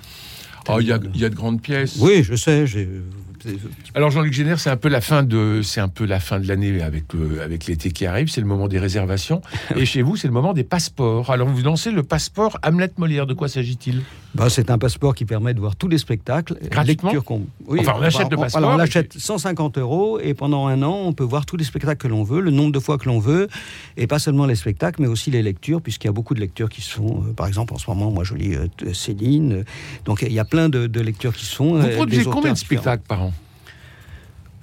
Oh, 0.69 0.81
il 0.81 0.87
y, 0.87 1.19
y 1.19 1.25
a 1.25 1.29
de 1.29 1.35
grandes 1.35 1.61
pièces. 1.63 1.97
Oui, 2.01 2.23
je 2.23 2.35
sais. 2.35 2.67
Alors 3.95 4.11
Jean-Luc 4.11 4.33
Génère, 4.33 4.59
c'est 4.61 4.71
un 4.71 4.77
peu 4.77 4.89
la 4.89 5.01
fin 5.01 5.23
de, 5.23 5.61
c'est 5.63 5.81
un 5.81 5.89
peu 5.89 6.05
la 6.05 6.21
fin 6.21 6.39
de 6.41 6.47
l'année 6.49 6.83
avec 6.83 7.15
euh, 7.15 7.43
avec 7.45 7.67
l'été 7.67 7.91
qui 7.91 8.07
arrive. 8.07 8.29
C'est 8.29 8.41
le 8.41 8.47
moment 8.47 8.69
des 8.69 8.79
réservations. 8.79 9.41
Et 9.77 9.85
chez 9.87 10.03
vous, 10.03 10.17
c'est 10.17 10.29
le 10.29 10.33
moment 10.35 10.53
des 10.53 10.65
passeports. 10.65 11.31
Alors 11.31 11.49
vous 11.49 11.63
lancez 11.63 11.91
le 11.91 12.03
passeport 12.03 12.59
Hamlet 12.63 12.91
Molière. 12.97 13.27
De 13.27 13.35
quoi 13.35 13.49
s'agit-il? 13.49 14.03
Bah, 14.35 14.51
c'est 14.51 14.71
un 14.71 14.79
passeport 14.79 15.15
qui 15.15 15.25
permet 15.25 15.55
de 15.55 15.61
voir 15.61 15.75
tous 15.75 15.89
les 15.89 15.99
spectacles. 15.99 16.57
Gratuitement 16.71 17.11
Lecture 17.11 17.25
qu'on- 17.25 17.47
Oui, 17.67 17.79
Enfin, 17.81 17.95
on 17.99 18.03
achète 18.03 18.31
le 18.31 18.37
voilà, 18.37 18.43
passeport, 18.53 18.71
on 18.71 18.75
et 18.75 18.79
l'achète 18.79 19.15
150 19.19 19.79
euros 19.79 20.21
et 20.21 20.35
pendant 20.35 20.67
un 20.67 20.83
an, 20.83 20.95
on 21.07 21.13
peut 21.13 21.25
voir 21.25 21.47
tous 21.47 21.57
les 21.57 21.65
spectacles 21.65 21.97
que 21.97 22.09
l'on 22.09 22.23
veut, 22.25 22.41
le 22.41 22.51
nombre 22.51 22.71
de 22.73 22.79
fois 22.79 22.99
que 22.99 23.07
l'on 23.07 23.19
veut, 23.19 23.49
et 23.97 24.07
pas 24.07 24.19
seulement 24.19 24.45
les 24.47 24.55
spectacles, 24.55 25.01
mais 25.03 25.09
aussi 25.09 25.31
les 25.31 25.43
lectures, 25.43 25.81
puisqu'il 25.81 26.07
y 26.09 26.11
a 26.11 26.13
beaucoup 26.13 26.35
de 26.35 26.41
lectures 26.41 26.69
qui 26.69 26.83
sont, 26.83 27.25
euh, 27.27 27.33
par 27.33 27.47
exemple, 27.47 27.73
en 27.75 27.79
ce 27.79 27.89
moment, 27.91 28.11
moi 28.11 28.23
je 28.23 28.35
lis 28.35 28.55
euh, 28.55 28.67
Céline, 28.93 29.53
euh, 29.53 29.65
donc 30.05 30.23
il 30.23 30.33
y 30.33 30.39
a 30.39 30.45
plein 30.45 30.69
de, 30.69 30.87
de 30.87 31.01
lectures 31.01 31.33
qui 31.33 31.47
sont. 31.47 31.75
Vous 31.79 31.87
euh, 31.87 31.95
produisez 31.97 32.25
combien 32.25 32.53
de 32.53 32.59
spectacles 32.59 33.05
par 33.09 33.23
an? 33.23 33.33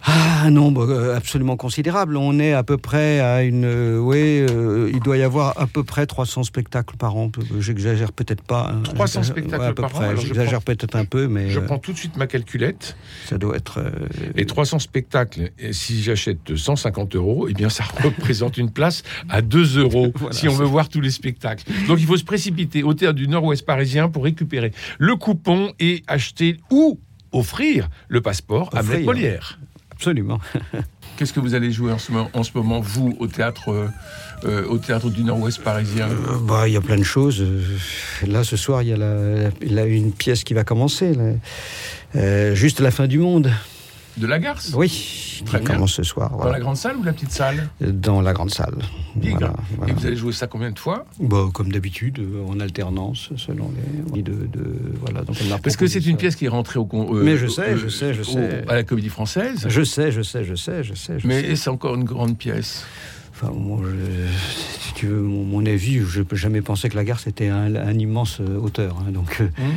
Ah, 0.07 0.43
un 0.45 0.51
nombre 0.51 0.87
euh, 0.89 1.15
absolument 1.15 1.57
considérable. 1.57 2.15
On 2.17 2.37
est 2.39 2.53
à 2.53 2.63
peu 2.63 2.77
près 2.77 3.19
à 3.19 3.43
une. 3.43 3.65
euh, 3.65 3.97
oui, 3.97 4.17
euh, 4.49 4.91
il 4.93 4.99
doit 4.99 5.17
y 5.17 5.23
avoir 5.23 5.59
à 5.59 5.65
peu 5.67 5.83
près 5.83 6.05
300 6.05 6.43
spectacles 6.43 6.95
par 6.97 7.15
an. 7.15 7.31
J'exagère 7.59 8.11
peut-être 8.11 8.43
pas. 8.43 8.71
hein. 8.73 8.81
300 8.83 9.23
J'exagère- 9.23 9.25
spectacles 9.25 9.61
ouais, 9.63 9.67
à 9.69 9.73
peu 9.73 9.81
par 9.81 9.95
an, 9.95 9.99
près. 9.99 10.17
J'exagère 10.17 10.61
peut-être 10.61 10.95
un 10.95 11.05
peu, 11.05 11.27
mais 11.27 11.49
Je 11.49 11.59
prends 11.59 11.79
tout 11.79 11.91
de 11.91 11.97
suite 11.97 12.17
ma 12.17 12.27
calculette. 12.27 12.95
ça 13.25 13.37
doit 13.37 13.55
être. 13.55 13.79
euh, 13.79 14.07
Et 14.35 14.45
300 14.45 14.79
spectacles, 14.79 15.49
et 15.59 15.73
si 15.73 16.01
j'achète 16.03 16.55
150 16.55 17.15
euros, 17.15 17.47
eh 17.49 17.53
bien 17.53 17.69
ça 17.69 17.83
représente 18.03 18.57
une 18.57 18.69
place 18.71 19.01
à 19.29 19.41
2 19.41 19.79
euros 19.79 20.11
Voilà, 20.15 20.35
si 20.35 20.47
on 20.47 20.53
veut 20.53 20.65
voir 20.65 20.89
tous 20.89 21.01
les 21.01 21.09
spectacles. 21.11 21.63
Donc 21.87 21.99
il 21.99 22.05
faut 22.05 22.17
se 22.17 22.23
précipiter 22.23 22.83
au 22.83 22.93
théâtre 22.93 23.15
du 23.15 23.27
Nord-Ouest 23.27 23.65
parisien 23.65 24.09
pour 24.09 24.23
récupérer 24.25 24.71
le 24.99 25.15
coupon 25.15 25.71
et 25.79 26.03
acheter 26.07 26.57
ou 26.69 26.99
offrir 27.31 27.89
le 28.07 28.21
passeport 28.21 28.69
à. 28.73 28.79
Hamlet 28.81 28.99
Molière. 29.03 29.59
Absolument. 29.95 30.39
Qu'est-ce 31.17 31.31
que 31.31 31.39
vous 31.39 31.55
allez 31.55 31.71
jouer 31.71 31.91
en 31.93 31.97
ce 31.97 32.11
moment, 32.11 32.29
en 32.33 32.43
ce 32.43 32.51
moment 32.55 32.81
vous, 32.81 33.15
au 33.19 33.27
théâtre, 33.27 33.69
euh, 33.71 33.87
euh, 34.43 34.65
au 34.67 34.77
théâtre 34.77 35.09
du 35.09 35.23
Nord-Ouest 35.23 35.63
parisien? 35.63 36.07
Euh, 36.09 36.37
bah, 36.45 36.67
il 36.67 36.73
y 36.73 36.77
a 36.77 36.81
plein 36.81 36.97
de 36.97 37.03
choses. 37.03 37.43
Là, 38.27 38.43
ce 38.43 38.57
soir, 38.57 38.81
il 38.81 38.89
y 38.89 38.93
a 38.93 38.97
la, 38.97 39.49
la- 39.61 39.85
une 39.85 40.11
pièce 40.11 40.43
qui 40.43 40.53
va 40.53 40.63
commencer. 40.65 41.13
là. 41.13 41.23
Euh, 42.17 42.53
juste 42.55 42.81
la 42.81 42.91
fin 42.91 43.07
du 43.07 43.19
monde. 43.19 43.49
De 44.17 44.27
la 44.27 44.39
Garce 44.39 44.71
Oui, 44.73 45.41
Très 45.45 45.59
qui 45.59 45.65
bien. 45.65 45.75
commence 45.75 45.93
ce 45.93 46.03
soir. 46.03 46.37
Dans 46.37 46.49
la 46.49 46.59
grande 46.59 46.77
salle 46.77 46.95
ou 46.95 47.03
la 47.03 47.11
petite 47.11 47.31
salle 47.31 47.67
Dans 47.81 48.21
la 48.21 48.31
grande 48.33 48.49
salle. 48.51 48.77
Bigre. 49.15 49.37
Voilà, 49.39 49.53
voilà. 49.77 49.91
Et 49.91 49.95
vous 49.95 50.05
allez 50.05 50.15
jouer 50.15 50.31
ça 50.31 50.47
combien 50.47 50.71
de 50.71 50.79
fois 50.79 51.05
Bah, 51.19 51.49
comme 51.53 51.71
d'habitude, 51.71 52.19
euh, 52.19 52.45
en 52.47 52.59
alternance, 52.61 53.29
selon 53.35 53.71
les. 54.13 54.21
De, 54.21 54.31
de- 54.31 54.93
voilà, 55.01 55.23
donc 55.23 55.35
on 55.45 55.51
a 55.53 55.57
Parce 55.57 55.75
que 55.75 55.87
c'est 55.87 56.05
une 56.05 56.15
pièce 56.17 56.35
qui 56.37 56.45
est 56.45 56.49
rentrée 56.49 56.79
au, 56.79 56.85
con- 56.85 57.13
euh, 57.13 57.23
Mais 57.23 57.35
je 57.35 57.47
sais, 57.47 57.71
euh, 57.71 57.77
je 57.77 57.89
sais, 57.89 58.13
je 58.13 58.21
au- 58.21 58.23
sais. 58.23 58.63
à 58.69 58.75
la 58.75 58.83
Comédie 58.83 59.09
Française. 59.09 59.65
Je 59.67 59.83
sais, 59.83 60.11
je 60.11 60.21
sais, 60.21 60.45
je 60.45 60.55
sais, 60.55 60.83
je 60.83 60.93
sais. 60.93 61.19
je 61.19 61.27
Mais 61.27 61.55
c'est 61.57 61.69
encore 61.69 61.95
une 61.95 62.05
grande 62.05 62.37
pièce. 62.37 62.85
Enfin, 63.31 63.51
moi, 63.53 63.81
je- 63.83 64.81
si 64.87 64.93
tu 64.93 65.07
veux 65.07 65.19
mon, 65.21 65.43
mon 65.43 65.65
avis, 65.65 65.99
je 65.99 66.21
peux 66.21 66.37
jamais 66.37 66.61
penser 66.61 66.87
que 66.87 66.95
Lagarde 66.95 67.19
était 67.27 67.49
un, 67.49 67.75
un 67.75 67.99
immense 67.99 68.39
euh, 68.39 68.57
auteur. 68.57 68.95
hein, 69.05 69.11
donc, 69.11 69.41
euh, 69.41 69.49
Hum. 69.59 69.73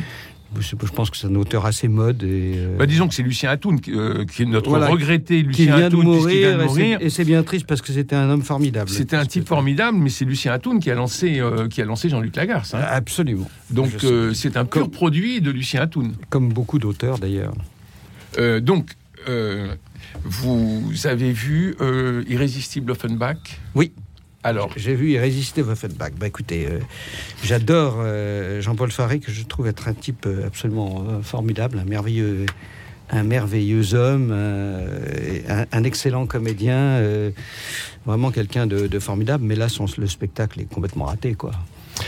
Je 0.59 0.75
pense 0.91 1.09
que 1.09 1.17
c'est 1.17 1.27
un 1.27 1.35
auteur 1.35 1.65
assez 1.65 1.87
mode. 1.87 2.23
Et, 2.23 2.53
euh, 2.57 2.77
Bah, 2.77 2.85
disons 2.85 3.07
que 3.07 3.13
c'est 3.13 3.23
Lucien 3.23 3.49
Atoun, 3.49 3.79
qui, 3.79 3.91
euh, 3.91 4.25
qui 4.25 4.43
est 4.43 4.45
notre 4.45 4.69
Voilà. 4.69 4.87
regretté 4.87 5.37
qui 5.41 5.43
Lucien 5.43 5.77
de 5.79 5.83
Atoun, 5.83 6.01
puisqu'il 6.11 6.39
vient 6.39 6.51
mourir, 6.51 6.57
de 6.57 6.63
et 6.63 6.67
c'est- 6.67 6.67
mourir. 6.67 6.97
et 7.01 7.09
c'est 7.09 7.25
bien 7.25 7.43
triste 7.43 7.65
parce 7.67 7.81
que 7.81 7.91
c'était 7.93 8.15
un 8.15 8.29
homme 8.29 8.41
formidable. 8.41 8.89
C'était 8.89 9.15
un 9.15 9.25
type 9.25 9.47
formidable, 9.47 9.97
mais 9.97 10.09
c'est 10.09 10.25
Lucien 10.25 10.51
Atoun 10.53 10.79
qui 10.79 10.89
a 10.91 10.95
lancé, 10.95 11.39
euh, 11.39 11.67
qui 11.67 11.81
a 11.81 11.85
lancé 11.85 12.09
Jean-Luc 12.09 12.35
Lagarce. 12.35 12.73
hein. 12.73 12.81
Absolument. 12.89 13.49
Donc 13.69 13.89
c'est 14.33 14.57
un 14.57 14.65
pur 14.65 14.81
Comme- 14.83 14.91
produit 14.91 15.41
de 15.41 15.51
Lucien 15.51 15.81
Atoun. 15.81 16.13
Comme 16.29 16.49
beaucoup 16.49 16.79
d'auteurs 16.79 17.19
d'ailleurs. 17.19 17.53
Donc, 18.61 18.91
vous 20.23 20.93
avez 21.05 21.31
vu 21.31 21.75
Irrésistible 22.27 22.91
Offenbach? 22.91 23.37
Oui. 23.75 23.91
Alors, 24.43 24.71
J'ai 24.77 24.95
vu 24.95 25.11
Irrésister 25.11 25.63
Offenbach. 25.63 26.11
Bah 26.17 26.27
écoutez, 26.27 26.65
euh, 26.65 26.79
j'adore 27.43 27.95
euh, 27.97 28.61
Jean-Paul 28.61 28.89
Faré, 28.89 29.19
que 29.19 29.31
je 29.31 29.43
trouve 29.43 29.67
être 29.67 29.89
un 29.89 29.93
type 29.93 30.25
euh, 30.25 30.47
absolument 30.47 31.21
formidable, 31.21 31.77
un 31.77 31.83
merveilleux, 31.83 32.45
un 33.09 33.23
merveilleux 33.23 33.93
homme, 33.95 34.29
euh, 34.31 35.65
un, 35.73 35.83
excellent 35.83 36.25
comédien, 36.25 37.01
vraiment 38.05 38.31
quelqu'un 38.31 38.65
de, 38.65 38.87
de 38.87 38.99
formidable. 38.99 39.43
Mais 39.43 39.55
là, 39.55 39.67
son, 39.67 39.87
le 39.97 40.07
spectacle 40.07 40.61
est 40.61 40.73
complètement 40.73 41.05
raté, 41.05 41.33
quoi. 41.33 41.51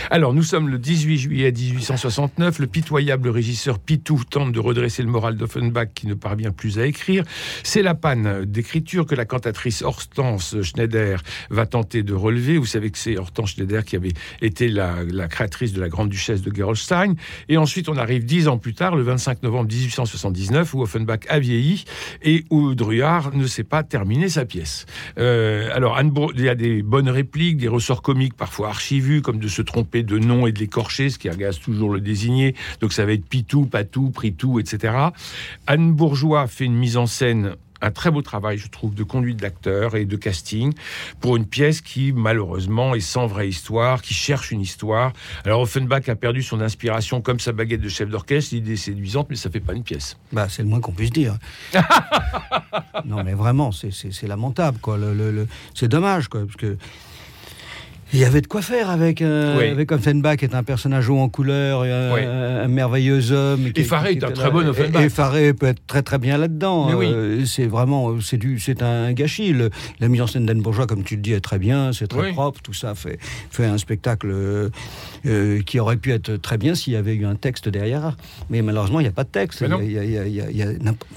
Alors, 0.09 0.33
nous 0.33 0.43
sommes 0.43 0.69
le 0.69 0.77
18 0.77 1.17
juillet 1.17 1.51
1869. 1.51 2.59
Le 2.59 2.67
pitoyable 2.67 3.29
régisseur 3.29 3.79
Pitou 3.79 4.21
tente 4.29 4.51
de 4.51 4.59
redresser 4.59 5.03
le 5.03 5.09
moral 5.09 5.35
d'Offenbach 5.35 5.88
qui 5.93 6.07
ne 6.07 6.13
parvient 6.13 6.51
plus 6.51 6.79
à 6.79 6.85
écrire. 6.85 7.23
C'est 7.63 7.81
la 7.81 7.95
panne 7.95 8.45
d'écriture 8.45 9.05
que 9.05 9.15
la 9.15 9.25
cantatrice 9.25 9.81
Hortense 9.81 10.61
Schneider 10.61 11.21
va 11.50 11.65
tenter 11.65 12.03
de 12.03 12.13
relever. 12.13 12.57
Vous 12.57 12.65
savez 12.65 12.91
que 12.91 12.97
c'est 12.97 13.17
Hortense 13.17 13.51
Schneider 13.51 13.83
qui 13.83 13.95
avait 13.95 14.13
été 14.41 14.67
la, 14.67 14.95
créatrice 15.29 15.73
de 15.73 15.81
la 15.81 15.89
grande 15.89 16.09
duchesse 16.09 16.41
de 16.41 16.53
Gerolstein. 16.53 17.15
Et 17.50 17.57
ensuite, 17.57 17.89
on 17.89 17.97
arrive 17.97 18.25
dix 18.25 18.47
ans 18.47 18.57
plus 18.57 18.73
tard, 18.73 18.95
le 18.95 19.03
25 19.03 19.43
novembre 19.43 19.69
1879, 19.71 20.73
où 20.73 20.81
Offenbach 20.81 21.21
a 21.29 21.39
vieilli 21.39 21.85
et 22.21 22.45
où 22.50 22.75
Druard 22.75 23.35
ne 23.35 23.47
sait 23.47 23.63
pas 23.63 23.83
terminer 23.83 24.29
sa 24.29 24.45
pièce. 24.45 24.85
Euh, 25.17 25.69
alors, 25.73 26.00
il 26.35 26.41
y 26.41 26.50
a 26.50 26.55
des 26.55 26.81
bonnes 26.81 27.09
répliques, 27.09 27.57
des 27.57 27.67
ressorts 27.67 28.01
comiques 28.01 28.35
parfois 28.35 28.69
archivus, 28.69 29.21
comme 29.21 29.39
de 29.39 29.47
se 29.47 29.61
tromper 29.71 30.03
de 30.03 30.19
nom 30.19 30.47
et 30.47 30.51
de 30.51 30.59
l'écorcher, 30.59 31.09
ce 31.09 31.17
qui 31.17 31.29
agace 31.29 31.59
toujours 31.59 31.91
le 31.91 32.01
désigné. 32.01 32.55
Donc, 32.81 32.91
ça 32.91 33.05
va 33.05 33.13
être 33.13 33.25
Pitou, 33.25 33.65
Patou, 33.65 34.09
Pritou, 34.09 34.59
etc. 34.59 34.93
Anne 35.65 35.93
Bourgeois 35.93 36.47
fait 36.47 36.65
une 36.65 36.75
mise 36.75 36.97
en 36.97 37.05
scène 37.07 37.55
un 37.83 37.89
très 37.89 38.11
beau 38.11 38.21
travail, 38.21 38.59
je 38.59 38.67
trouve, 38.67 38.93
de 38.93 39.01
conduite 39.01 39.37
d'acteur 39.39 39.95
et 39.95 40.05
de 40.05 40.15
casting 40.15 40.71
pour 41.19 41.35
une 41.35 41.47
pièce 41.47 41.81
qui, 41.81 42.11
malheureusement, 42.11 42.93
est 42.93 42.99
sans 42.99 43.25
vraie 43.25 43.49
histoire, 43.49 44.03
qui 44.03 44.13
cherche 44.13 44.51
une 44.51 44.61
histoire. 44.61 45.13
Alors, 45.45 45.61
Offenbach 45.61 46.07
a 46.07 46.15
perdu 46.15 46.43
son 46.43 46.61
inspiration 46.61 47.21
comme 47.21 47.39
sa 47.39 47.53
baguette 47.53 47.81
de 47.81 47.89
chef 47.89 48.07
d'orchestre. 48.07 48.53
L'idée 48.53 48.73
est 48.73 48.75
séduisante, 48.75 49.27
mais 49.31 49.35
ça 49.35 49.49
fait 49.49 49.61
pas 49.61 49.73
une 49.73 49.81
pièce. 49.83 50.15
Bah, 50.31 50.45
c'est 50.47 50.61
le 50.61 50.67
moins 50.69 50.79
qu'on 50.79 50.91
puisse 50.91 51.09
dire. 51.11 51.37
non, 53.05 53.23
mais 53.23 53.33
vraiment, 53.33 53.71
c'est- 53.71 54.21
lamentable, 54.27 54.77
quoi. 54.79 54.97
Le, 54.99 55.15
le- 55.15 55.31
le- 55.31 55.47
c'est 55.73 55.87
dommage, 55.87 56.27
quoi, 56.27 56.41
parce 56.45 56.57
que 56.57 56.77
il 58.13 58.19
y 58.19 58.25
avait 58.25 58.41
de 58.41 58.47
quoi 58.47 58.61
faire 58.61 58.89
avec 58.89 59.21
euh, 59.21 59.57
Oui. 59.57 59.65
avec 59.69 59.91
Offenbach, 59.91 60.37
qui 60.37 60.45
est 60.45 60.55
un 60.55 60.63
personnage 60.63 61.09
haut 61.09 61.17
en 61.19 61.29
couleur, 61.29 61.85
et 61.85 61.91
un, 61.91 62.13
Oui. 62.13 62.21
un 62.25 62.67
merveilleux 62.67 63.31
homme. 63.31 63.71
qui- 63.71 63.83
Faré 63.83 64.17
qui 64.17 64.25
est 64.25 64.27
un 64.27 64.31
très 64.31 64.51
bon 64.51 64.67
Offenbach. 64.67 65.01
Et, 65.01 65.05
et 65.05 65.09
Faré 65.09 65.53
peut 65.53 65.67
être 65.67 65.81
très 65.87 66.01
très 66.01 66.17
bien 66.17 66.37
là-dedans. 66.37 66.93
Oui. 66.95 67.05
Euh, 67.07 67.45
c'est 67.45 67.65
vraiment, 67.67 68.19
c'est 68.21 68.37
du, 68.37 68.59
c'est 68.59 68.81
un 68.83 69.13
gâchis. 69.13 69.53
Le- 69.53 69.69
la 69.99 70.07
mise 70.07 70.21
en 70.21 70.27
scène 70.27 70.45
d'Anne 70.45 70.61
Bourgeois, 70.61 70.87
comme 70.87 71.03
tu 71.03 71.15
le 71.15 71.21
dis, 71.21 71.33
est 71.33 71.41
très 71.41 71.59
bien, 71.59 71.93
c'est 71.93 72.07
très 72.07 72.31
propre, 72.33 72.61
tout 72.61 72.73
ça 72.73 72.95
fait 72.95 73.17
fait 73.49 73.65
un 73.65 73.77
spectacle 73.77 74.29
euh, 74.31 74.69
euh, 75.25 75.61
qui 75.61 75.79
aurait 75.79 75.97
pu 75.97 76.11
être 76.11 76.35
très 76.37 76.57
bien 76.57 76.75
s'il 76.75 76.93
y 76.93 76.95
avait 76.95 77.15
eu 77.15 77.25
un 77.25 77.35
texte 77.35 77.69
derrière. 77.69 78.17
Mais 78.49 78.61
malheureusement, 78.61 78.99
il 78.99 79.03
n'y 79.03 79.09
a 79.09 79.13
pas 79.13 79.23
de 79.23 79.29
texte. 79.29 79.63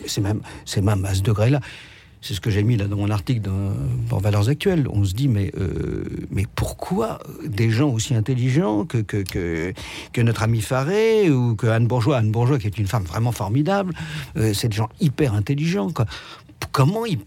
C'est 0.06 0.20
même, 0.20 0.40
c'est 0.64 0.80
même 0.82 1.04
à 1.04 1.14
ce 1.14 1.22
degré-là. 1.22 1.60
C'est 2.24 2.32
ce 2.32 2.40
que 2.40 2.48
j'ai 2.48 2.62
mis 2.62 2.78
là 2.78 2.86
dans 2.86 2.96
mon 2.96 3.10
article 3.10 3.42
dans, 3.42 4.18
Valeurs 4.18 4.48
Actuelles. 4.48 4.86
On 4.90 5.04
se 5.04 5.12
dit, 5.12 5.28
mais, 5.28 5.52
euh, 5.58 6.04
mais 6.30 6.46
pourquoi 6.54 7.18
des 7.44 7.68
gens 7.68 7.90
aussi 7.90 8.14
intelligents 8.14 8.86
que, 8.86 8.96
que, 8.96 9.22
que, 9.22 10.20
notre 10.22 10.42
ami 10.42 10.62
Faré 10.62 11.30
ou 11.30 11.54
que 11.54 11.66
Anne 11.66 11.86
Bourgeois, 11.86 12.16
Anne 12.16 12.30
Bourgeois 12.30 12.58
qui 12.58 12.66
est 12.66 12.78
une 12.78 12.86
femme 12.86 13.04
vraiment 13.04 13.30
formidable, 13.30 13.92
euh, 14.38 14.54
c'est 14.54 14.68
des 14.68 14.76
gens 14.76 14.88
hyper 15.02 15.34
intelligents. 15.34 15.90
Quoi. 15.90 16.06
Comment 16.72 17.04
ils, 17.04 17.18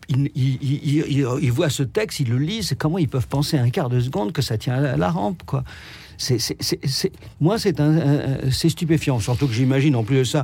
voient 1.52 1.70
ce 1.70 1.84
texte, 1.84 2.20
ils 2.22 2.30
le 2.30 2.40
lisent, 2.40 2.76
comment 2.80 2.98
ils 2.98 3.08
peuvent 3.08 3.28
penser 3.28 3.56
un 3.56 3.70
quart 3.70 3.90
de 3.90 4.00
seconde 4.00 4.32
que 4.32 4.42
ça 4.42 4.58
tient 4.58 4.74
à 4.74 4.80
la, 4.80 4.94
à 4.94 4.98
la 4.98 5.12
rampe 5.12 5.44
quoi? 5.46 5.64
C'est, 6.18 6.38
moi, 7.40 7.58
c'est 7.60 7.76
c'est 8.52 8.70
stupéfiant. 8.70 9.20
Surtout 9.20 9.48
que 9.48 9.54
j'imagine, 9.54 9.96
en 9.96 10.04
plus 10.04 10.18
de 10.18 10.24
ça, 10.24 10.44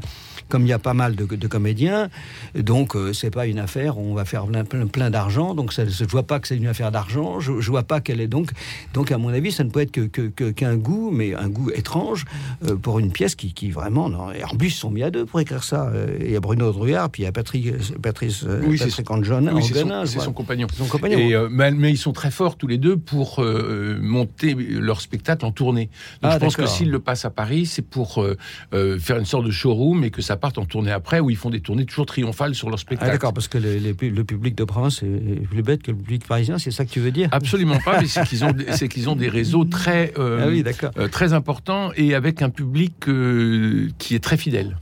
comme 0.49 0.63
il 0.63 0.69
y 0.69 0.73
a 0.73 0.79
pas 0.79 0.93
mal 0.93 1.15
de, 1.15 1.25
de 1.25 1.47
comédiens, 1.47 2.09
donc 2.55 2.95
euh, 2.95 3.13
c'est 3.13 3.31
pas 3.31 3.47
une 3.47 3.59
affaire. 3.59 3.97
où 3.97 4.01
On 4.11 4.13
va 4.13 4.25
faire 4.25 4.45
plein, 4.45 4.63
plein, 4.63 4.87
plein 4.87 5.09
d'argent. 5.09 5.55
Donc 5.55 5.73
ça, 5.73 5.85
je 5.87 6.03
vois 6.05 6.23
pas 6.23 6.39
que 6.39 6.47
c'est 6.47 6.57
une 6.57 6.67
affaire 6.67 6.91
d'argent. 6.91 7.39
Je, 7.39 7.59
je 7.59 7.69
vois 7.71 7.83
pas 7.83 8.01
qu'elle 8.01 8.21
est 8.21 8.27
donc. 8.27 8.51
Donc 8.93 9.11
à 9.11 9.17
mon 9.17 9.29
avis, 9.29 9.51
ça 9.51 9.63
ne 9.63 9.69
peut 9.69 9.79
être 9.81 9.91
que, 9.91 10.51
qu'un 10.51 10.75
goût, 10.75 11.11
mais 11.11 11.33
un 11.33 11.49
goût 11.49 11.71
étrange 11.71 12.25
euh, 12.67 12.75
pour 12.75 12.99
une 12.99 13.11
pièce 13.11 13.35
qui, 13.35 13.53
qui 13.53 13.71
vraiment. 13.71 14.09
Non, 14.09 14.31
et 14.31 14.43
en 14.43 14.55
plus, 14.55 14.67
ils 14.67 14.71
sont 14.79 14.91
mis 14.91 15.03
à 15.03 15.11
deux 15.11 15.25
pour 15.25 15.39
écrire 15.39 15.63
ça. 15.63 15.87
Euh, 15.87 16.17
Il 16.21 16.31
y 16.31 16.35
a 16.35 16.39
Bruno 16.39 16.71
Druard, 16.71 17.09
puis 17.09 17.23
il 17.23 17.25
y 17.25 17.29
a 17.29 17.31
Patrick, 17.31 17.71
Patrice, 18.01 18.43
euh, 18.45 18.61
Oui, 18.65 18.77
Patrick 18.77 19.09
Anjona, 19.09 19.53
Oui, 19.53 19.63
c'est 19.63 20.19
son, 20.19 20.33
compagnon. 20.33 20.67
Son 20.75 20.85
compagnon. 20.85 21.17
Et, 21.17 21.33
euh, 21.33 21.47
mais, 21.49 21.71
mais 21.71 21.89
ils 21.91 21.97
sont 21.97 22.13
très 22.13 22.31
forts 22.31 22.57
tous 22.57 22.67
les 22.67 22.77
deux 22.77 22.97
pour 22.97 23.41
euh, 23.41 23.97
monter 24.01 24.53
leur 24.55 25.01
spectacle 25.01 25.45
en 25.45 25.51
tournée. 25.63 25.89
Donc 26.21 26.31
Ah, 26.31 26.35
je 26.35 26.39
pense 26.39 26.55
que 26.57 26.65
s'ils 26.65 26.89
le 26.91 26.99
passent 26.99 27.23
à 27.25 27.29
Paris, 27.29 27.65
c'est 27.65 27.81
pour 27.81 28.21
euh, 28.21 28.35
euh, 28.73 28.99
faire 28.99 29.17
une 29.17 29.25
sorte 29.25 29.45
de 29.45 29.51
showroom 29.51 30.03
et 30.03 30.09
que 30.11 30.21
ça 30.21 30.35
parte 30.35 30.57
en 30.57 30.65
tournée 30.65 30.91
après, 30.91 31.19
où 31.21 31.29
ils 31.29 31.37
font 31.37 31.49
des 31.49 31.61
tournées 31.61 31.85
toujours 31.85 32.05
triomphales 32.05 32.53
sur 32.55 32.69
leur 32.69 32.77
Ah, 32.79 32.81
spectacle. 32.81 33.11
d'accord, 33.11 33.33
parce 33.33 33.47
que 33.47 33.57
les- 33.57 33.79
les 33.79 33.93
pu- 33.93 34.09
le 34.09 34.23
public 34.25 34.55
de 34.55 34.63
province 34.65 35.01
est 35.03 35.47
plus 35.47 35.63
bête 35.63 35.81
que 35.83 35.91
le 35.91 35.97
public 35.97 36.27
parisien, 36.27 36.57
c'est 36.57 36.71
ça 36.71 36.83
que 36.85 36.89
tu 36.91 36.99
veux 36.99 37.11
dire? 37.11 37.29
Absolument 37.31 37.79
pas, 37.79 38.01
mais 38.01 38.07
c'est 38.07 38.23
qu'ils 38.27 38.43
ont, 38.43 38.53
qu'ils 38.89 39.09
ont 39.09 39.15
des 39.15 39.29
réseaux 39.29 39.63
très, 39.65 40.13
euh, 40.19 40.41
Ah 40.43 40.47
oui, 40.49 40.63
très 41.11 41.31
importants 41.33 41.91
et 41.95 42.13
avec 42.15 42.41
un 42.41 42.49
public 42.49 43.07
euh, 43.07 43.87
qui 43.97 44.15
est 44.15 44.23
très 44.23 44.37
fidèle. 44.37 44.77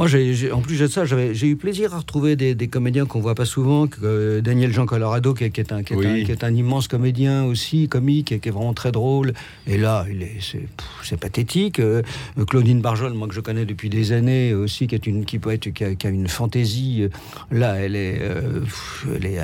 Moi, 0.00 0.06
j'ai, 0.08 0.32
j'ai- 0.32 0.50
en 0.50 0.62
plus 0.62 0.80
de 0.80 0.86
ça, 0.86 1.04
j'avais, 1.04 1.34
j'ai 1.34 1.46
eu 1.48 1.56
plaisir 1.56 1.94
à 1.94 1.98
retrouver 1.98 2.34
des, 2.34 2.54
des 2.54 2.68
comédiens 2.68 3.04
qu'on 3.04 3.20
voit 3.20 3.34
pas 3.34 3.44
souvent. 3.44 3.86
Que, 3.86 3.98
euh, 4.02 4.40
Daniel 4.40 4.72
Jean 4.72 4.86
Colorado, 4.86 5.34
qui 5.34 5.44
est, 5.44 5.50
qui 5.50 5.60
est 5.60 5.72
un, 5.74 5.82
qui 5.82 5.92
est 5.92 5.96
Oui. 5.96 6.06
un- 6.06 6.24
qui 6.24 6.32
est 6.32 6.42
un 6.42 6.54
immense 6.54 6.88
comédien 6.88 7.44
aussi, 7.44 7.86
comique, 7.86 8.32
et 8.32 8.38
qui 8.38 8.48
est 8.48 8.50
vraiment 8.50 8.72
très 8.72 8.92
drôle. 8.92 9.34
Et 9.66 9.76
là, 9.76 10.06
il 10.10 10.22
est, 10.22 10.38
c'est, 10.40 10.60
pff, 10.60 10.86
c'est 11.02 11.20
pathétique. 11.20 11.80
Euh, 11.80 12.00
Claudine 12.48 12.80
Barjol, 12.80 13.12
moi 13.12 13.28
que 13.28 13.34
je 13.34 13.42
connais 13.42 13.66
depuis 13.66 13.90
des 13.90 14.12
années 14.12 14.54
aussi, 14.54 14.86
qui 14.86 14.94
est 14.94 15.06
une, 15.06 15.26
qui 15.26 15.38
peut 15.38 15.50
être, 15.50 15.68
qui 15.68 15.84
a, 15.84 16.08
une 16.08 16.28
fantaisie. 16.28 17.06
Là, 17.50 17.74
elle 17.74 17.94
est, 17.94 18.20
euh, 18.22 18.60
pff, 18.60 19.06
elle 19.16 19.26
est 19.26 19.38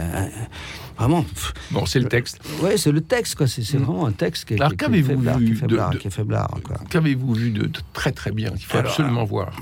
vraiment. 0.98 1.24
Bon, 1.70 1.86
c'est 1.86 1.98
le 2.00 2.08
texte. 2.08 2.40
ouais, 2.62 2.76
c'est 2.76 2.92
le 2.92 3.00
texte, 3.00 3.34
quoi. 3.34 3.46
C'est, 3.46 3.62
c'est 3.62 3.78
Mm. 3.78 3.82
vraiment 3.82 4.06
un 4.06 4.12
texte 4.12 4.46
qui 4.46 4.54
est, 4.54 4.60
Alors, 4.60 4.70
qui 4.70 4.76
qui 4.76 4.84
est 4.84 4.86
qu'avez-vous 4.86 5.08
faiblard, 5.08 5.38
vu 5.38 5.44
qui 5.46 5.50
est 5.50 5.54
de- 5.54 5.58
faiblard, 5.60 5.90
de- 5.90 5.96
qui 5.98 6.06
est 6.06 6.10
faiblard. 6.10 6.50
Qu'avez-vous 6.90 7.34
vu 7.34 7.50
de, 7.50 7.62
de 7.66 7.80
très 7.92 8.12
très 8.12 8.30
bien 8.32 8.50
qu'il 8.50 8.66
faut 8.66 8.78
Alors, 8.78 8.90
absolument 8.90 9.24
voir? 9.24 9.52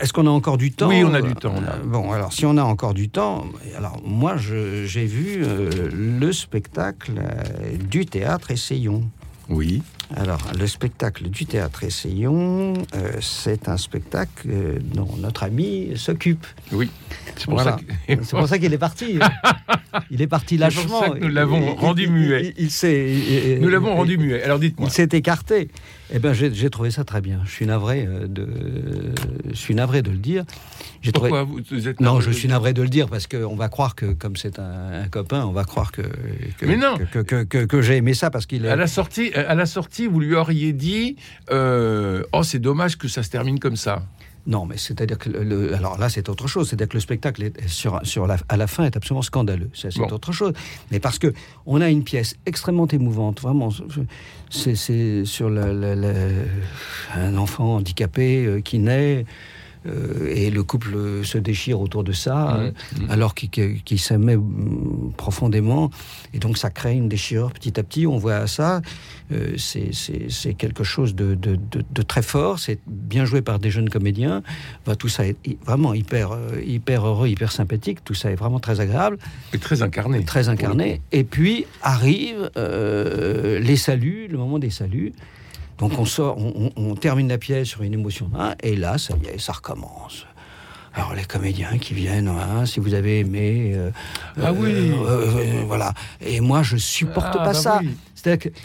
Est-ce 0.00 0.12
qu'on 0.12 0.26
a 0.26 0.30
encore 0.30 0.58
du 0.58 0.72
temps? 0.72 0.88
Oui, 0.88 1.02
on 1.04 1.14
a 1.14 1.22
du 1.22 1.34
temps, 1.34 1.54
on 1.56 1.62
a. 1.64 1.74
Euh, 1.76 1.82
Bon, 1.84 2.12
alors 2.12 2.32
si 2.32 2.44
on 2.46 2.56
a 2.56 2.62
encore 2.62 2.94
du 2.94 3.08
temps, 3.08 3.44
alors 3.76 4.00
moi 4.04 4.36
j'ai 4.36 5.06
vu 5.06 5.42
euh, 5.44 5.88
le 5.92 6.32
spectacle 6.32 7.12
euh, 7.18 7.76
du 7.88 8.06
théâtre 8.06 8.50
Essayons. 8.50 9.02
Oui. 9.48 9.82
Alors 10.16 10.40
le 10.58 10.66
spectacle 10.66 11.28
du 11.30 11.46
théâtre 11.46 11.84
Essayons, 11.84 12.74
euh, 12.94 13.12
c'est 13.20 13.68
un 13.68 13.76
spectacle 13.78 14.46
euh, 14.50 14.78
dont 14.94 15.08
notre 15.18 15.42
ami 15.44 15.92
s'occupe. 15.96 16.46
Oui. 16.70 16.90
C'est 17.36 17.46
pour 17.46 17.54
Voilà. 17.54 17.78
que... 18.06 18.14
Pour 18.30 18.46
ça 18.46 18.58
qu'il 18.58 18.72
est 18.74 18.78
parti. 18.78 19.18
il 20.10 20.20
est 20.20 20.26
parti 20.26 20.58
C'est 20.58 20.64
pour 20.66 20.82
lâchement. 20.82 21.00
ça 21.02 21.10
que 21.10 21.18
nous 21.18 21.28
l'avons 21.28 21.74
rendu 21.76 22.08
muet. 22.08 22.52
Il, 22.58 22.64
il 22.64 22.70
s'est- 22.70 23.10
il- 23.54 23.60
Nous 23.60 23.68
l'avons 23.68 23.94
rendu 23.96 24.18
muet. 24.18 24.42
Alors 24.42 24.58
dites-moi. 24.58 24.88
il 24.88 24.92
s'est 24.92 25.08
écarté. 25.12 25.68
Eh 26.14 26.18
ben, 26.18 26.34
j'ai 26.34 26.68
trouvé 26.68 26.90
ça 26.90 27.04
très 27.04 27.22
bien. 27.22 27.40
Je 27.46 27.50
suis 27.50 27.64
navré 27.64 28.04
euh, 28.06 28.26
de, 28.26 28.46
je 29.50 29.54
suis 29.56 29.74
navré 29.74 30.02
de 30.02 30.10
le 30.10 30.18
dire. 30.18 30.44
Trouvé. 30.44 31.30
Pourquoi 31.30 31.42
vous, 31.44 31.58
vous 31.70 31.88
êtes 31.88 32.00
Non, 32.00 32.20
je 32.20 32.30
suis 32.30 32.46
navré 32.48 32.74
de 32.74 32.82
le 32.82 32.88
dire 32.88 33.08
parce 33.08 33.26
qu'on 33.26 33.56
va 33.56 33.68
croire 33.68 33.94
que, 33.96 34.06
comme 34.12 34.36
c'est 34.36 34.58
un, 34.60 35.02
un 35.02 35.08
copain, 35.08 35.44
on 35.46 35.50
va 35.52 35.64
croire 35.64 35.90
que 35.90 36.02
que, 36.02 36.66
Mais 36.66 36.76
non. 36.76 36.96
que, 37.12 37.18
que, 37.20 37.42
que- 37.42 37.64
que 37.64 37.82
j'ai 37.82 37.96
aimé 37.96 38.14
ça 38.14 38.30
parce 38.30 38.46
qu'il 38.46 38.66
est. 38.66 38.68
À 38.68 38.76
la 38.76 38.86
sortie, 38.86 39.32
à 39.34 39.54
la 39.56 39.66
sortie, 39.66 40.01
vous 40.06 40.20
lui 40.20 40.34
auriez 40.34 40.72
dit, 40.72 41.16
euh, 41.50 42.22
oh 42.32 42.42
c'est 42.42 42.58
dommage 42.58 42.96
que 42.98 43.08
ça 43.08 43.22
se 43.22 43.30
termine 43.30 43.58
comme 43.58 43.76
ça. 43.76 44.02
Non, 44.44 44.66
mais 44.66 44.76
c'est-à-dire 44.76 45.18
que 45.18 45.30
le, 45.30 45.72
alors 45.72 45.98
là 45.98 46.08
c'est 46.08 46.28
autre 46.28 46.48
chose. 46.48 46.68
C'est-à-dire 46.68 46.88
que 46.88 46.94
le 46.96 47.00
spectacle 47.00 47.44
est 47.44 47.68
sur 47.68 48.00
sur 48.02 48.26
la, 48.26 48.38
à 48.48 48.56
la 48.56 48.66
fin 48.66 48.84
est 48.84 48.96
absolument 48.96 49.22
scandaleux. 49.22 49.70
C'est 49.72 49.96
Bon. 49.96 50.08
autre 50.08 50.32
chose. 50.32 50.52
Mais 50.90 50.98
parce 50.98 51.20
que 51.20 51.32
on 51.64 51.80
a 51.80 51.88
une 51.88 52.02
pièce 52.02 52.34
extrêmement 52.44 52.88
émouvante, 52.88 53.40
vraiment. 53.40 53.68
C'est 54.50 55.24
sur 55.24 55.48
un 57.14 57.36
enfant 57.36 57.76
handicapé 57.76 58.44
euh, 58.44 58.60
qui 58.60 58.80
naît. 58.80 59.26
Euh, 59.86 60.30
et 60.34 60.50
le 60.50 60.62
couple 60.62 61.24
se 61.24 61.38
déchire 61.38 61.80
autour 61.80 62.04
de 62.04 62.12
ça, 62.12 62.58
Mmh, 62.58 62.60
euh, 62.60 63.06
alors 63.08 63.34
qu'il 63.34 63.50
qu'il 63.50 63.98
s'aimait 63.98 64.36
mm, 64.36 65.12
profondément. 65.16 65.90
Et 66.34 66.38
donc 66.38 66.56
ça 66.58 66.70
crée 66.70 66.94
une 66.94 67.08
déchirure 67.08 67.52
petit 67.52 67.78
à 67.78 67.82
petit. 67.82 68.06
On 68.06 68.16
voit 68.18 68.46
ça. 68.46 68.80
Euh, 69.32 69.54
c'est- 69.56 70.54
quelque 70.54 70.84
chose 70.84 71.14
de, 71.14 71.34
de- 71.34 71.56
de- 71.56 71.84
de 71.90 72.02
très 72.02 72.22
fort. 72.22 72.58
C'est 72.58 72.78
bien 72.86 73.24
joué 73.24 73.42
par 73.42 73.58
des 73.58 73.70
jeunes 73.70 73.88
comédiens. 73.90 74.42
Bah, 74.86 74.94
tout 74.96 75.08
ça 75.08 75.26
est 75.26 75.36
vraiment 75.64 75.94
hyper, 75.94 76.36
hyper 76.64 77.06
heureux, 77.06 77.28
hyper 77.28 77.50
sympathique. 77.52 78.04
Tout 78.04 78.14
ça 78.14 78.30
est 78.30 78.34
vraiment 78.36 78.60
très 78.60 78.80
agréable 78.80 79.18
Et 79.52 79.58
très 79.58 79.82
incarné. 79.82 80.24
très 80.24 80.48
incarné. 80.48 81.00
Et 81.12 81.24
puis 81.24 81.66
arrive 81.82 82.50
euh, 82.56 83.58
les 83.60 83.76
saluts, 83.76 84.28
le 84.30 84.38
moment 84.38 84.58
des 84.58 84.70
saluts. 84.70 85.12
Donc 85.82 85.98
on 85.98 86.04
sort, 86.04 86.38
on, 86.38 86.70
on- 86.76 86.90
on 86.90 86.94
termine 86.94 87.26
la 87.28 87.38
pièce 87.38 87.66
sur 87.66 87.82
une 87.82 87.92
émotion, 87.92 88.30
hein, 88.38 88.54
et 88.62 88.76
là, 88.76 88.98
ça 88.98 89.14
y 89.20 89.26
est, 89.26 89.38
ça 89.40 89.52
recommence. 89.52 90.26
Alors 90.94 91.12
les 91.12 91.24
comédiens 91.24 91.76
qui 91.78 91.92
viennent, 91.92 92.28
hein, 92.28 92.66
si 92.66 92.78
vous 92.78 92.94
avez 92.94 93.18
aimé, 93.18 93.72
euh, 93.74 93.90
Ah 94.40 94.52
oui. 94.52 94.70
euh, 94.92 95.26
euh, 95.38 95.62
voilà. 95.66 95.92
Et 96.24 96.38
moi, 96.40 96.62
je 96.62 96.76
supporte 96.76 97.30
Ah, 97.32 97.38
pas 97.38 97.44
bah 97.46 97.54
ça. 97.54 97.78
oui. 97.82 97.96
C'est-à-dire 98.14 98.52
que 98.52 98.58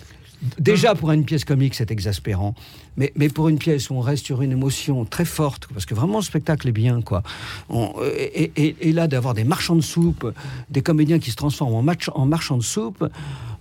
déjà 0.60 0.94
pour 0.94 1.12
une 1.12 1.26
pièce 1.26 1.44
comique, 1.44 1.74
c'est 1.74 1.90
exaspérant, 1.90 2.54
mais, 2.98 3.14
mais 3.16 3.30
pour 3.30 3.48
une 3.50 3.58
pièce 3.60 3.90
où 3.90 3.94
on 3.96 4.02
reste 4.02 4.26
sur 4.26 4.42
une 4.42 4.52
émotion 4.52 5.06
très 5.06 5.26
forte, 5.26 5.68
parce 5.74 5.86
que 5.86 5.94
vraiment 5.94 6.18
le 6.18 6.24
spectacle 6.24 6.68
est 6.68 6.72
bien, 6.72 7.02
quoi. 7.02 7.24
On- 7.70 7.94
et, 8.18 8.52
et- 8.56 8.76
et 8.82 8.92
là, 8.92 9.08
d'avoir 9.08 9.34
des 9.34 9.44
marchands 9.44 9.76
de 9.76 9.82
soupe, 9.82 10.32
des 10.70 10.82
comédiens 10.82 11.20
qui 11.20 11.32
se 11.32 11.36
transforment 11.36 11.76
en, 11.76 11.82
match, 11.84 12.10
en 12.14 12.26
marchands 12.26 12.58
de 12.58 12.64
soupe, 12.64 13.08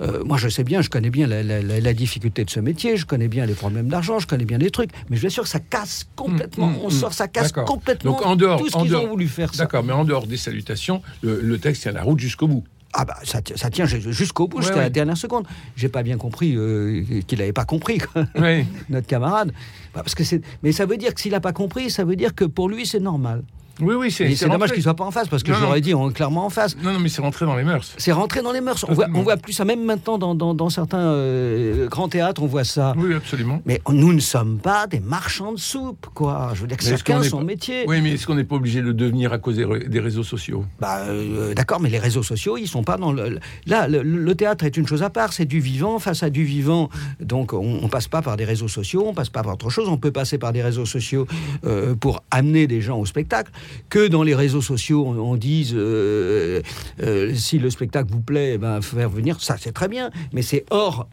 euh, 0.01 0.25
moi 0.25 0.37
je 0.39 0.49
sais 0.49 0.65
bien, 0.65 0.81
je 0.83 0.89
connais 0.91 1.11
bien 1.11 1.27
la, 1.27 1.43
la- 1.43 1.63
la- 1.63 1.81
la 1.81 1.93
difficulté 1.95 2.45
de 2.45 2.51
ce 2.51 2.61
métier, 2.61 2.97
je 2.97 3.05
connais 3.07 3.29
bien 3.29 3.47
les 3.47 3.55
problèmes 3.55 3.89
d'argent, 3.89 4.19
je 4.19 4.27
connais 4.27 4.45
bien 4.47 4.59
les 4.59 4.71
trucs, 4.71 4.91
mais 5.11 5.17
je 5.17 5.21
vous 5.23 5.27
assure 5.29 5.43
que 5.45 5.49
ça 5.51 5.61
casse 5.61 6.07
complètement, 6.17 6.69
Mm, 6.69 6.73
mm, 6.75 6.81
on 6.85 6.89
mm. 6.89 6.91
sort, 6.91 7.13
ça 7.13 7.29
casse 7.29 7.53
complètement 7.53 8.13
Donc, 8.13 8.27
en 8.27 8.37
dehors- 8.37 8.59
tout 8.59 8.69
ce 8.69 8.77
qu'ils 8.79 8.97
ont 8.97 9.07
voulu 9.09 9.29
faire. 9.29 9.51
D'accord, 9.53 9.85
mais 9.85 9.93
en 9.93 10.05
dehors 10.05 10.27
des 10.27 10.37
salutations, 10.37 11.03
le, 11.23 11.41
le 11.41 11.59
texte 11.59 11.83
tient 11.83 11.93
la 11.93 12.03
route 12.03 12.19
jusqu'au 12.21 12.49
bout. 12.49 12.65
Ah 12.99 13.05
bah 13.05 13.19
ça, 13.25 13.43
ti- 13.43 13.53
ça 13.57 13.69
tient 13.69 13.85
jusqu'au 13.85 14.49
bout, 14.49 14.61
jusqu'à 14.63 14.77
ouais. 14.77 14.81
la 14.83 14.91
dernière 14.91 15.17
seconde. 15.19 15.47
J'ai 15.77 15.89
pas 15.91 16.03
bien 16.03 16.17
compris 16.17 16.55
euh, 16.57 17.03
qu'il 17.27 17.39
n'avait 17.41 17.53
pas 17.53 17.67
compris, 17.67 17.99
quoi, 17.99 18.25
Oui. 18.39 18.65
notre 18.89 19.07
camarade. 19.07 19.53
Bah, 19.95 20.01
parce 20.03 20.15
que 20.15 20.25
c'est, 20.25 20.41
mais 20.63 20.73
ça 20.73 20.87
veut 20.87 20.97
dire 20.97 21.13
que 21.15 21.21
s'il 21.21 21.33
n'a 21.33 21.41
pas 21.41 21.53
compris, 21.53 21.91
ça 21.91 22.05
veut 22.05 22.17
dire 22.17 22.35
que 22.35 22.45
pour 22.47 22.69
lui 22.71 22.87
c'est 22.87 23.01
normal. 23.01 23.43
Oui, 23.81 23.95
oui, 23.95 24.11
c'est 24.11 24.35
c'est 24.35 24.49
dommage 24.49 24.73
qu'il 24.73 24.83
soit 24.83 24.95
pas 24.95 25.05
en 25.05 25.11
face, 25.11 25.29
parce 25.29 25.43
que 25.43 25.53
j'aurais 25.53 25.81
dit 25.81 25.95
on, 25.95 26.11
clairement 26.11 26.47
en 26.47 26.51
face. 26.51 26.77
Non, 26.83 26.93
non, 26.93 26.99
mais 26.99 27.09
c'est 27.09 27.21
rentré 27.23 27.45
dans 27.47 27.57
les 27.57 27.65
mœurs. 27.65 27.93
C'est 27.99 28.13
rentré 28.13 28.43
dans 28.43 28.53
les 28.53 28.61
mœurs. 28.61 28.85
On 28.85 28.95
voit, 28.95 29.05
Totalement. 29.05 29.19
on 29.19 29.23
voit 29.23 29.37
plus 29.37 29.53
ça, 29.53 29.65
même 29.65 29.85
maintenant 29.85 30.19
dans, 30.19 30.35
dans- 30.35 30.55
dans 30.55 30.71
certains 30.71 30.99
euh, 30.99 31.89
grands 31.89 32.09
théâtres, 32.09 32.43
on 32.43 32.47
voit 32.47 32.65
ça. 32.65 32.95
Oui, 32.97 33.15
absolument. 33.15 33.61
Mais 33.67 33.81
nous 33.91 34.13
ne 34.13 34.21
sommes 34.21 34.59
pas 34.59 34.87
des 34.87 35.01
marchands 35.01 35.53
de 35.53 35.59
soupe, 35.59 36.07
quoi. 36.15 36.53
Je 36.55 36.63
veux 36.63 36.67
dire 36.69 36.77
que 36.77 36.85
Mais 36.85 36.91
chacun 36.97 37.21
est 37.23 37.29
son 37.29 37.39
pas- 37.39 37.45
métier. 37.45 37.85
Oui, 37.87 38.01
mais 38.01 38.13
est-ce 38.13 38.27
qu'on 38.27 38.35
n'est 38.35 38.45
pas 38.45 38.57
obligé 38.57 38.81
de 38.81 38.87
le 38.87 38.95
devenir 38.95 39.33
à 39.33 39.39
cause 39.39 39.57
des, 39.57 40.01
réseaux 40.01 40.23
sociaux? 40.25 40.65
Bah, 40.81 41.01
euh, 41.09 41.55
d'accord, 41.55 41.81
mais 41.81 41.91
les 41.91 41.99
réseaux 41.99 42.23
sociaux, 42.23 42.57
ils 42.57 42.69
sont 42.69 42.83
pas 42.85 42.97
dans 42.97 43.13
le. 43.13 43.39
Là, 43.67 43.89
le, 43.89 44.03
le 44.03 44.35
théâtre 44.35 44.65
est 44.65 44.77
une 44.77 44.87
chose 44.87 45.03
à 45.03 45.11
part, 45.11 45.33
c'est 45.33 45.45
du 45.45 45.61
vivant 45.61 45.99
face 45.99 46.23
à 46.23 46.31
du 46.31 46.45
vivant. 46.45 46.89
Donc, 47.21 47.53
on, 47.53 47.81
on 47.83 47.89
passe 47.89 48.09
pas 48.09 48.23
par 48.23 48.37
des 48.37 48.45
réseaux 48.45 48.69
sociaux, 48.69 49.05
on 49.07 49.15
passe 49.15 49.29
pas 49.29 49.43
par 49.43 49.55
autre 49.55 49.71
chose. 49.71 49.89
On 49.89 49.99
peut 49.99 50.13
passer 50.13 50.39
par 50.39 50.53
des 50.53 50.63
réseaux 50.63 50.87
sociaux 50.87 51.27
euh, 51.65 51.95
pour 51.95 52.23
amener 52.31 52.67
des 52.67 52.81
gens 52.81 52.99
au 52.99 53.07
spectacle. 53.07 53.51
Que 53.89 54.09
dans 54.09 54.23
les 54.23 54.35
réseaux 54.35 54.63
sociaux, 54.63 55.05
on, 55.07 55.19
on 55.19 55.37
dise 55.37 55.73
euh, 55.75 56.61
euh, 57.03 57.35
si 57.35 57.59
le 57.59 57.71
spectacle 57.71 58.11
vous 58.13 58.21
plaît, 58.21 58.53
eh 58.55 58.59
ben 58.59 58.81
faire 58.83 59.09
venir, 59.11 59.41
ça 59.41 59.57
c'est 59.59 59.73
très 59.73 59.89
bien, 59.89 60.11
mais 60.33 60.43
c'est 60.43 60.65
hors. 60.71 61.09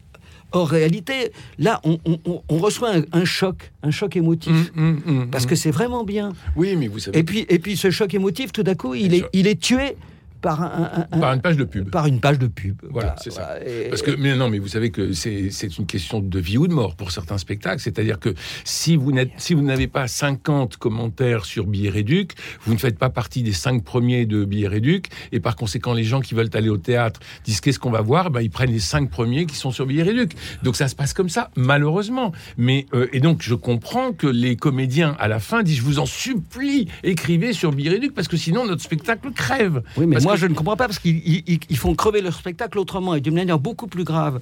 Hors 0.52 0.68
réalité, 0.68 1.32
là, 1.58 1.80
on, 1.82 1.98
on- 2.04 2.18
on- 2.26 2.42
on 2.48 2.58
reçoit 2.58 2.94
un, 2.94 3.02
un 3.12 3.24
choc, 3.24 3.72
un 3.82 3.90
choc 3.90 4.14
émotif, 4.14 4.70
Hum, 4.76 5.00
hum, 5.06 5.18
hum, 5.22 5.28
parce 5.30 5.46
que 5.46 5.56
c'est 5.56 5.72
vraiment 5.72 6.04
bien. 6.04 6.32
Oui, 6.54 6.76
mais 6.76 6.86
vous 6.86 7.00
savez, 7.00 7.18
Et 7.18 7.24
puis, 7.24 7.44
et 7.48 7.58
puis 7.58 7.76
ce 7.76 7.90
choc 7.90 8.14
émotif, 8.14 8.52
tout 8.52 8.62
d'un 8.62 8.76
coup, 8.76 8.94
il 8.94 9.14
est, 9.14 9.24
il 9.32 9.48
est 9.48 9.60
tué 9.60 9.96
par, 10.44 10.62
un, 10.62 10.66
un- 11.10 11.16
un- 11.16 11.18
par 11.20 11.32
une 11.32 11.40
page 11.40 11.56
de 11.56 11.64
pub. 11.64 11.90
par 11.90 12.06
une 12.06 12.20
page 12.20 12.38
de 12.38 12.46
pub. 12.46 12.76
Voilà, 12.90 13.16
c'est 13.20 13.32
ça. 13.32 13.58
Et- 13.66 13.88
Parce 13.88 14.02
que, 14.02 14.12
mais 14.12 14.36
non, 14.36 14.48
mais 14.48 14.58
vous 14.60 14.68
savez 14.68 14.90
que 14.90 15.12
c'est 15.12 15.50
une 15.78 15.86
question 15.86 16.20
de 16.20 16.38
vie 16.38 16.58
ou 16.58 16.68
de 16.68 16.72
mort 16.74 16.94
pour 16.94 17.10
certains 17.10 17.38
spectacles. 17.38 17.80
C'est-à-dire 17.80 18.20
que 18.20 18.34
si 18.64 18.94
vous 18.96 19.10
n'êtes, 19.10 19.30
si 19.38 19.54
n'avez 19.64 19.88
pas 19.88 20.06
50 20.06 20.76
commentaires 20.76 21.44
sur 21.46 21.66
Billet 21.66 21.90
Réduc, 21.90 22.32
vous 22.66 22.74
ne 22.74 22.78
faites 22.78 22.98
pas 22.98 23.08
partie 23.10 23.42
des 23.42 23.52
5 23.52 23.82
premiers 23.82 24.26
de 24.26 24.44
Billet 24.44 24.68
Réduc, 24.68 25.08
et 25.32 25.40
par 25.40 25.56
conséquent, 25.56 25.94
les 25.94 26.04
gens 26.04 26.20
qui 26.20 26.34
veulent 26.34 26.50
aller 26.54 26.68
au 26.68 26.76
théâtre 26.76 27.20
disent 27.44 27.60
qu'est-ce 27.60 27.78
qu'on 27.78 27.90
va 27.90 28.02
voir, 28.02 28.30
ben, 28.30 28.40
ils 28.42 28.50
prennent 28.50 28.70
les 28.72 28.78
5 28.78 29.08
premiers 29.10 29.46
qui 29.46 29.56
sont 29.56 29.70
sur 29.70 29.86
Billet 29.86 30.02
Réduc. 30.02 30.32
Donc 30.62 30.76
ça 30.76 30.86
se 30.88 30.94
passe 30.94 31.14
comme 31.14 31.28
ça, 31.30 31.50
malheureusement. 31.56 32.32
Mais 32.58 32.86
euh, 32.92 33.06
et 33.12 33.20
donc 33.20 33.42
je 33.42 33.54
comprends 33.54 34.12
que 34.12 34.26
les 34.26 34.56
comédiens 34.56 35.16
à 35.18 35.28
la 35.28 35.40
fin 35.40 35.62
disent 35.62 35.78
je 35.78 35.82
vous 35.82 35.98
en 35.98 36.06
supplie, 36.06 36.88
écrivez 37.02 37.52
sur 37.52 37.72
Billet 37.72 37.90
Réduc 37.90 38.14
parce 38.14 38.28
que 38.28 38.36
sinon 38.36 38.66
notre 38.66 38.82
spectacle 38.82 39.30
crève. 39.32 39.82
Oui, 39.96 40.06
mais 40.06 40.14
Parce 40.16 40.24
moi 40.24 40.33
que- 40.34 40.40
je 40.40 40.46
ne 40.46 40.54
comprends 40.54 40.76
pas 40.76 40.86
parce 40.86 40.98
qu'ils 40.98 41.16
ils- 41.26 41.42
ils- 41.46 41.60
ils 41.70 41.76
font 41.76 41.94
crever 41.94 42.20
leur 42.20 42.34
spectacle 42.34 42.78
autrement 42.78 43.14
et 43.14 43.20
d'une 43.20 43.34
manière 43.34 43.58
beaucoup 43.58 43.86
plus 43.86 44.04
grave. 44.04 44.40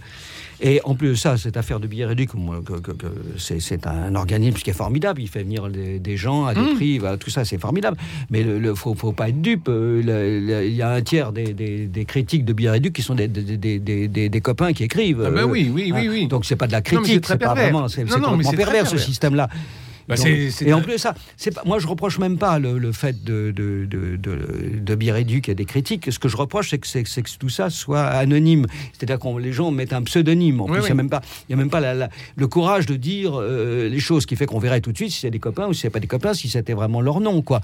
Et 0.64 0.80
en 0.84 0.94
plus 0.94 1.08
de 1.08 1.14
ça, 1.14 1.36
cette 1.36 1.56
affaire 1.56 1.80
de 1.80 1.86
billets 1.88 2.04
réduits, 2.06 2.28
moi, 2.34 2.60
c'est 3.38 3.86
un 3.86 4.14
organisme 4.14 4.58
qui 4.58 4.70
est 4.70 4.74
formidable. 4.74 5.20
Il 5.20 5.28
fait 5.28 5.42
venir 5.42 5.68
des, 5.68 5.98
des 5.98 6.16
gens 6.16 6.46
à 6.46 6.54
des 6.54 6.60
Mmh. 6.60 6.74
prix, 6.76 6.98
voilà, 6.98 7.16
tout 7.16 7.30
ça 7.30 7.44
c'est 7.44 7.58
formidable. 7.58 7.96
Mais 8.30 8.42
il 8.42 8.60
ne 8.60 8.74
faut, 8.74 8.94
faut 8.94 9.12
pas 9.12 9.28
être 9.28 9.40
dupe. 9.42 9.68
Euh, 9.68 10.62
Il 10.64 10.74
y 10.74 10.82
a 10.82 10.90
un 10.90 11.02
tiers 11.02 11.32
des, 11.32 11.52
des- 11.52 11.86
des 11.86 12.04
critiques 12.04 12.44
de 12.44 12.52
billets 12.52 12.70
réduits 12.70 12.92
qui 12.92 13.02
sont 13.02 13.14
des, 13.16 14.40
copains 14.42 14.72
qui 14.72 14.84
écrivent. 14.84 15.22
Ah 15.26 15.30
ben 15.30 15.38
Euh, 15.42 15.44
oui, 15.44 15.70
oui, 15.72 15.90
oui, 15.94 16.06
hein. 16.06 16.10
oui. 16.10 16.26
Donc 16.28 16.44
c'est 16.44 16.56
pas 16.56 16.66
de 16.66 16.72
la 16.72 16.82
critique, 16.82 17.22
très 17.22 17.34
c'est 17.34 17.38
pas 17.38 17.46
pervers. 17.54 17.64
vraiment, 17.72 17.88
c'est 17.88 18.04
Non, 18.04 18.08
c'est 18.10 18.14
non, 18.20 18.36
mais 18.36 18.44
complètement 18.44 18.50
c'est 18.50 18.56
très 18.56 18.64
pervers 18.64 18.86
ce 18.86 18.90
pervers. 18.92 19.06
système-là. 19.06 19.48
Bah, 20.08 20.16
Donc- 20.16 20.26
et 20.26 20.72
en 20.72 20.80
plus 20.80 20.92
de 20.94 20.96
ça, 20.98 21.14
c'est 21.36 21.54
pas, 21.54 21.62
moi 21.64 21.78
je 21.78 21.86
reproche 21.86 22.18
même 22.18 22.38
pas 22.38 22.58
le, 22.58 22.78
le 22.78 22.92
fait 22.92 23.22
de, 23.24 23.52
de, 23.54 23.86
de, 23.86 24.16
de, 24.16 24.78
de 24.80 24.94
Biréduc 24.94 25.48
et 25.48 25.54
des 25.54 25.64
critiques. 25.64 26.12
Ce 26.12 26.18
que 26.18 26.28
je 26.28 26.36
reproche, 26.36 26.70
c'est 26.70 26.78
que, 26.78 26.86
c'est, 26.86 27.06
c'est 27.06 27.22
que 27.22 27.30
tout 27.38 27.48
ça 27.48 27.70
soit 27.70 28.02
anonyme. 28.02 28.66
C'est-à-dire 28.92 29.18
que 29.18 29.38
les 29.38 29.52
gens 29.52 29.70
mettent 29.70 29.92
un 29.92 30.02
pseudonyme. 30.02 30.60
En 30.60 30.64
Oui, 30.64 30.72
plus, 30.72 30.78
il 30.78 30.82
oui. 30.82 30.86
n'y 30.88 30.92
a 30.92 30.94
même 30.94 31.10
pas, 31.10 31.22
il 31.48 31.52
y 31.52 31.54
a 31.54 31.56
même 31.56 31.70
pas 31.70 31.80
la- 31.80 31.94
la- 31.94 32.08
le 32.36 32.46
courage 32.48 32.86
de 32.86 32.96
dire 32.96 33.32
euh, 33.40 33.88
les 33.88 34.00
choses 34.00 34.26
qui 34.26 34.36
fait 34.36 34.46
qu'on 34.46 34.58
verrait 34.58 34.80
tout 34.80 34.92
de 34.92 34.96
suite 34.96 35.10
si 35.12 35.20
c'est 35.20 35.30
des 35.30 35.38
copains 35.38 35.66
ou 35.68 35.72
si 35.72 35.80
c'est 35.82 35.90
pas 35.90 36.00
des 36.00 36.06
copains, 36.06 36.34
si 36.34 36.48
c'était 36.48 36.74
vraiment 36.74 37.00
leur 37.00 37.20
nom. 37.20 37.42
Quoi. 37.42 37.60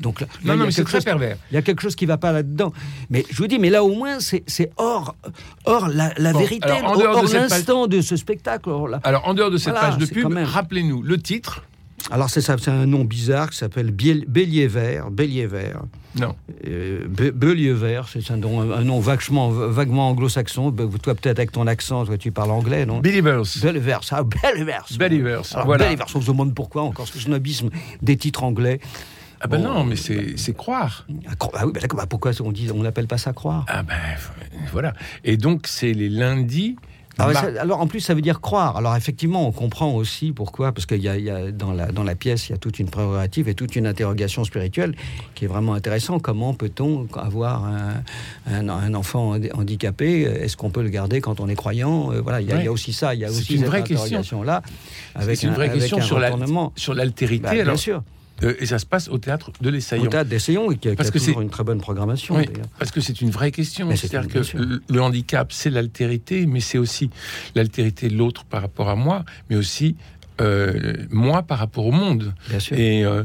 Donc 0.00 0.20
là, 0.20 0.26
Mm. 0.42 0.46
Non, 0.48 0.54
y 0.54 0.60
a 0.62 0.64
mais 0.66 0.70
c'est 0.70 0.84
très 0.84 0.98
chose- 0.98 1.04
pervers. 1.04 1.36
il 1.50 1.54
y 1.54 1.58
a 1.58 1.62
quelque 1.62 1.82
chose 1.82 1.94
qui 1.96 2.06
va 2.06 2.16
pas 2.16 2.32
là-dedans. 2.32 2.72
Mais 3.10 3.24
je 3.30 3.36
vous 3.36 3.46
dis, 3.46 3.58
mais 3.58 3.70
là 3.70 3.82
au 3.84 3.94
moins, 3.94 4.18
c'est, 4.20 4.44
hors, 4.76 5.14
hors 5.64 5.88
la, 5.88 6.12
la 6.16 6.32
Bon, 6.32 6.38
vérité, 6.38 6.68
alors, 6.68 6.84
en 6.92 7.00
hors, 7.00 7.20
page- 7.22 7.32
l'instant 7.34 7.86
de 7.86 8.00
ce 8.00 8.16
spectacle. 8.16 8.68
hors 8.70 8.88
la- 8.88 8.98
Alors, 9.04 9.26
en 9.28 9.34
dehors 9.34 9.50
de 9.50 9.56
cette 9.58 9.72
Voilà, 9.72 9.88
page 9.90 9.98
de 9.98 10.06
pub, 10.06 10.32
rappelez-nous 10.32 11.02
le 11.02 11.18
titre. 11.18 11.64
Alors 12.10 12.28
c'est 12.30 12.68
un 12.68 12.86
nom 12.86 13.04
bizarre 13.04 13.50
qui 13.50 13.56
s'appelle 13.58 13.90
Bélier 13.92 14.66
Vert. 14.66 15.10
Bélier 15.10 15.46
Vert. 15.46 15.82
Non. 16.18 16.34
Euh, 16.66 17.06
Bélier 17.08 17.72
Vert, 17.72 18.08
c'est 18.08 18.30
un 18.32 18.36
nom, 18.36 18.72
un 18.72 18.82
nom 18.82 18.98
vaguement, 19.00 19.50
vaguement 19.50 20.08
anglo-saxon. 20.08 20.70
Be- 20.70 20.98
Toi 21.00 21.14
peut-être 21.14 21.38
avec 21.38 21.52
ton 21.52 21.66
accent, 21.66 22.04
toi 22.04 22.18
tu 22.18 22.32
parles 22.32 22.50
anglais, 22.50 22.84
non? 22.86 22.98
Believers. 23.00 23.42
Bélier 23.62 23.78
Vert. 23.80 24.00
Believers, 24.98 25.42
Alors, 25.54 25.66
voilà. 25.66 25.84
On 26.14 26.20
se 26.20 26.26
demande 26.26 26.54
pourquoi 26.54 26.82
encore 26.82 27.06
ce 27.06 27.18
snobisme 27.18 27.70
des 28.02 28.16
titres 28.16 28.42
anglais. 28.42 28.80
Ah 29.42 29.46
ben 29.46 29.58
Bon. 29.62 29.72
non, 29.72 29.84
mais 29.84 29.96
c'est 29.96 30.52
croire. 30.56 31.06
Ah, 31.28 31.32
ah 31.54 31.66
oui, 31.66 31.72
bah 31.72 31.80
d'accord, 31.80 31.98
bah 31.98 32.06
pourquoi 32.06 32.32
on 32.44 32.52
dit, 32.52 32.68
on 32.74 32.82
n'appelle 32.82 33.06
pas 33.06 33.16
ça 33.18 33.32
croire? 33.32 33.64
Ah 33.68 33.82
ben 33.82 33.94
voilà. 34.72 34.92
Et 35.24 35.36
donc 35.36 35.66
c'est 35.66 35.92
les 35.92 36.08
lundis. 36.10 36.76
Ah 37.28 37.32
ça- 37.34 37.60
alors 37.60 37.80
en 37.80 37.86
plus 37.86 38.00
ça 38.00 38.14
veut 38.14 38.20
dire 38.22 38.40
croire. 38.40 38.76
Alors 38.76 38.96
effectivement 38.96 39.46
on 39.46 39.52
comprend 39.52 39.92
aussi 39.94 40.32
pourquoi, 40.32 40.72
parce 40.72 40.86
qu'il 40.86 40.98
y 40.98 41.02
y 41.02 41.30
a 41.30 41.50
dans, 41.52 41.72
la, 41.72 41.86
dans 41.92 42.02
la 42.04 42.14
pièce 42.14 42.48
il 42.48 42.52
y 42.52 42.54
a 42.54 42.58
toute 42.58 42.78
une 42.78 42.88
prérogative 42.88 43.48
et 43.48 43.54
toute 43.54 43.76
une 43.76 43.86
interrogation 43.86 44.44
spirituelle 44.44 44.94
qui 45.34 45.44
est 45.44 45.48
vraiment 45.48 45.74
intéressant. 45.74 46.18
Comment 46.18 46.54
peut-on 46.54 47.06
avoir 47.16 47.64
un, 47.64 48.02
un- 48.46 48.68
un 48.68 48.94
enfant 48.94 49.32
handi- 49.34 49.50
handicapé? 49.52 50.22
Est-ce 50.22 50.56
qu'on 50.56 50.70
peut 50.70 50.82
le 50.82 50.88
garder 50.90 51.20
quand 51.20 51.40
on 51.40 51.48
est 51.48 51.54
croyant? 51.54 52.12
Euh, 52.12 52.20
Voilà, 52.20 52.40
il 52.40 52.48
y, 52.48 52.52
a, 52.52 52.56
Ouais. 52.56 52.62
il 52.62 52.64
y 52.64 52.68
a 52.68 52.72
aussi 52.72 52.92
ça, 52.92 53.14
il 53.14 53.20
y 53.20 53.24
a 53.24 53.30
aussi 53.30 53.54
une 53.54 53.60
cette 53.60 53.68
vraie 53.68 53.82
question. 53.82 54.42
là. 54.42 54.62
c'est 55.34 55.42
une 55.44 55.54
vraie 55.54 55.70
question 55.70 56.00
sur 56.00 56.18
la- 56.18 56.30
sur 56.76 56.94
l'altérité. 56.94 57.42
Bah, 57.42 57.62
bien 57.64 57.76
sûr. 57.76 58.02
Euh, 58.42 58.54
et 58.58 58.66
ça 58.66 58.78
se 58.78 58.86
passe 58.86 59.08
au 59.08 59.18
théâtre 59.18 59.50
de 59.60 59.68
Au 59.68 59.70
l'Essaillon. 59.72 60.06
théâtre 60.06 60.28
d'Essayons, 60.30 60.68
qui 60.68 60.88
a, 60.88 60.90
qui 60.92 60.96
Parce 60.96 61.08
a 61.08 61.12
que 61.12 61.18
toujours 61.18 61.40
une 61.40 61.50
très 61.50 61.64
bonne 61.64 61.80
programmation. 61.80 62.36
Oui, 62.36 62.46
parce 62.78 62.90
que 62.90 63.00
c'est 63.00 63.20
une 63.20 63.30
vraie 63.30 63.50
question. 63.50 63.88
C'est-à-dire 63.96 64.28
que 64.28 64.56
le- 64.56 64.82
le 64.88 65.02
handicap, 65.02 65.52
c'est 65.52 65.70
l'altérité, 65.70 66.46
mais 66.46 66.60
c'est 66.60 66.78
aussi 66.78 67.10
l'altérité 67.54 68.08
de 68.08 68.16
l'autre 68.16 68.44
par 68.44 68.62
rapport 68.62 68.88
à 68.88 68.96
moi, 68.96 69.24
mais 69.48 69.56
aussi 69.56 69.96
euh, 70.40 70.94
moi 71.10 71.42
par 71.42 71.58
rapport 71.58 71.84
au 71.86 71.92
monde. 71.92 72.32
Bien 72.48 72.60
sûr. 72.60 72.76
Et 72.78 73.04
euh, 73.04 73.24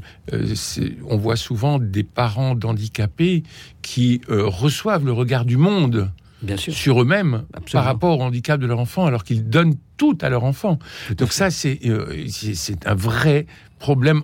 on 1.08 1.16
voit 1.18 1.38
souvent 1.38 1.80
des 1.80 2.04
parents 2.04 2.56
d'handicapés 2.56 3.44
qui 3.82 4.20
euh, 4.30 4.46
reçoivent 4.48 5.06
le 5.06 5.14
regard 5.14 5.46
du 5.46 5.56
monde 5.56 6.12
Bien 6.42 6.58
sûr. 6.58 6.74
sur 6.74 7.02
eux-mêmes 7.02 7.44
par 7.72 7.86
rapport 7.86 8.20
au 8.20 8.24
handicap 8.24 8.60
de 8.60 8.66
leur 8.66 8.80
enfant, 8.80 9.06
alors 9.06 9.24
qu'ils 9.24 9.50
donnent 9.50 9.76
tout 9.96 10.18
à 10.22 10.28
leur 10.30 10.44
enfant. 10.44 10.78
Tout 11.08 11.16
Donc 11.16 11.32
ça, 11.32 11.50
c'est 11.52 11.80
un 12.86 12.96
vrai 12.96 13.46
problème 13.80 14.24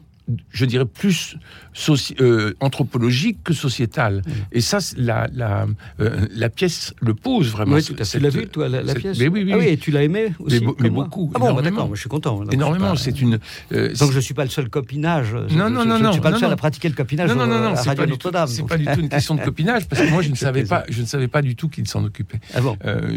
je 0.52 0.66
dirais, 0.66 0.86
plus 0.86 1.38
soci- 1.76 2.16
euh, 2.22 2.54
anthropologique 2.60 3.40
que 3.44 3.54
sociétale. 3.54 4.22
Et 4.52 4.62
ça, 4.62 4.80
c'est 4.80 4.98
la, 4.98 5.28
la, 5.34 5.66
euh, 6.00 6.26
la 6.34 6.50
pièce 6.50 6.94
le 7.02 7.14
pose 7.14 7.50
vraiment. 7.52 7.76
Oui, 7.76 7.84
fait. 7.84 7.94
Tu 7.96 8.06
cette- 8.06 8.22
l'as 8.22 8.30
vu, 8.30 8.48
toi, 8.48 8.68
la, 8.70 8.82
la 8.82 8.94
cette- 8.94 9.02
pièce 9.02 9.20
Mais 9.20 9.28
oui, 9.28 9.44
oui, 9.44 9.52
Ah 9.54 9.58
oui, 9.58 9.66
oui. 9.68 9.72
et 9.74 9.78
tu 9.78 9.92
l'as 9.92 10.04
aimé 10.04 10.34
aussi 10.40 10.62
Mais, 10.80 10.90
beaucoup. 10.90 11.32
Ah 11.36 11.40
bon, 11.40 11.54
bah 11.54 11.62
d'accord, 11.62 11.90
je 11.96 12.00
suis 12.00 12.10
content. 12.10 12.40
Donc, 12.40 12.54
énormément. 12.54 12.96
c'est 12.96 13.12
pas- 13.12 13.18
C'est 13.18 13.22
une. 13.22 13.40
euh, 13.74 13.94
Donc 14.00 14.12
je 14.12 14.20
suis 14.20 14.34
pas 14.34 14.44
le 14.44 14.50
seul 14.50 14.70
copinage. 14.70 15.34
Non, 15.34 15.70
non, 15.70 15.70
non, 15.70 15.82
je 15.84 15.88
ne 16.00 16.04
non, 16.04 16.12
suis 16.14 16.22
pas 16.22 16.32
le 16.32 16.38
seul 16.38 16.48
non. 16.50 16.54
à 16.54 16.58
pratiquer 16.58 16.90
le 16.90 16.96
copinage 16.96 17.30
Non, 17.30 17.36
non, 17.36 17.48
non, 17.48 17.60
non, 17.60 17.76
c'est 17.76 17.90
Radio 17.90 18.04
pas, 18.04 18.12
du 18.12 18.18
tout, 18.18 18.32
donc. 18.32 18.70
pas 18.70 18.78
du 18.78 18.86
tout 18.86 19.00
une 19.00 19.10
question 19.10 19.36
de 19.36 19.42
copinage, 19.44 19.88
parce 19.88 20.02
que 20.02 20.10
moi, 20.10 20.22
je 20.22 20.30
ne 20.30 20.36
savais 20.36 20.64
pas, 20.66 20.84
je 20.90 21.02
ne 21.02 21.06
savais 21.08 21.28
pas 21.28 21.42
du 21.42 21.56
tout 21.56 21.68
qu'il 21.70 21.88
s'en 21.88 22.04
occupait, 22.04 22.40
Ah 22.54 22.60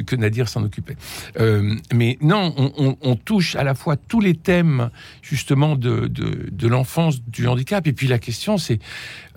que 0.07 0.17
Nadir 0.17 0.49
s'en 0.49 0.63
occupait. 0.65 0.97
Mais 1.93 2.19
non, 2.21 2.55
on, 3.03 3.17
touche 3.17 3.55
à 3.57 3.65
la 3.65 3.75
fois 3.75 3.97
tous 3.97 4.21
les 4.21 4.35
thèmes, 4.35 4.91
justement, 5.23 5.77
de, 5.77 6.07
de, 6.09 6.49
du 7.11 7.47
handicap, 7.47 7.87
et 7.87 7.93
puis 7.93 8.07
la 8.07 8.19
question, 8.19 8.59
c'est 8.59 8.79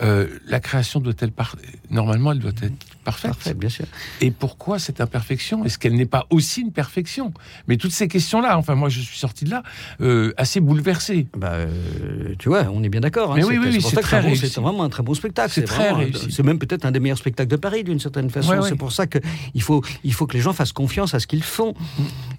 euh, 0.02 0.28
la 0.48 0.60
création 0.60 1.00
doit-elle 1.00 1.32
par... 1.32 1.56
normalement, 1.90 2.32
elle 2.32 2.40
doit 2.40 2.52
être 2.62 2.97
parfaite. 3.08 3.32
Parfait, 3.32 3.54
bien 3.54 3.70
sûr. 3.70 3.86
Et 4.20 4.32
pourquoi 4.32 4.80
cette 4.80 5.00
imperfection? 5.00 5.64
Est-ce 5.64 5.78
qu'elle 5.80 5.96
n'est 5.96 6.06
pas 6.18 6.26
aussi 6.30 6.60
une 6.62 6.74
perfection? 6.74 7.34
Mais 7.70 7.78
toutes 7.78 7.94
ces 7.94 8.10
questions-là, 8.10 8.58
enfin, 8.58 8.76
moi, 8.76 8.90
je 8.90 9.00
suis 9.00 9.18
sorti 9.18 9.46
de 9.46 9.50
là 9.52 9.64
euh, 10.02 10.34
assez 10.36 10.60
bouleversé. 10.60 11.28
Bah, 11.38 11.52
euh, 11.54 12.36
tu 12.38 12.50
vois, 12.50 12.66
on 12.74 12.84
est 12.84 12.90
bien 12.90 13.00
d'accord. 13.00 13.32
hein. 13.32 13.36
Mais 13.38 13.46
oui, 13.46 13.56
C'est- 13.62 13.68
oui, 13.78 13.82
c'est 13.82 13.96
oui, 13.96 14.02
très. 14.04 14.36
C'est 14.36 14.60
vraiment 14.60 14.84
un 14.84 14.90
très 14.90 15.04
bon 15.04 15.14
spectacle. 15.14 15.52
C'est 15.54 15.64
très. 15.64 15.94
C'est 16.30 16.44
même 16.44 16.60
peut-être 16.60 16.84
un 16.86 16.92
des 16.92 17.00
meilleurs 17.00 17.18
spectacles 17.18 17.50
de 17.50 17.56
Paris, 17.56 17.84
d'une 17.86 18.00
certaine 18.00 18.30
façon. 18.30 18.50
Ouais, 18.52 18.60
ouais. 18.60 18.68
C'est 18.70 18.76
pour 18.76 18.92
ça 18.92 19.08
qu'il 19.08 19.62
faut, 19.62 19.82
il 20.04 20.14
faut 20.14 20.28
que 20.28 20.34
les 20.34 20.42
gens 20.42 20.52
fassent 20.54 20.74
confiance 20.74 21.14
à 21.14 21.20
ce 21.22 21.28
qu'ils 21.28 21.44
font 21.44 21.74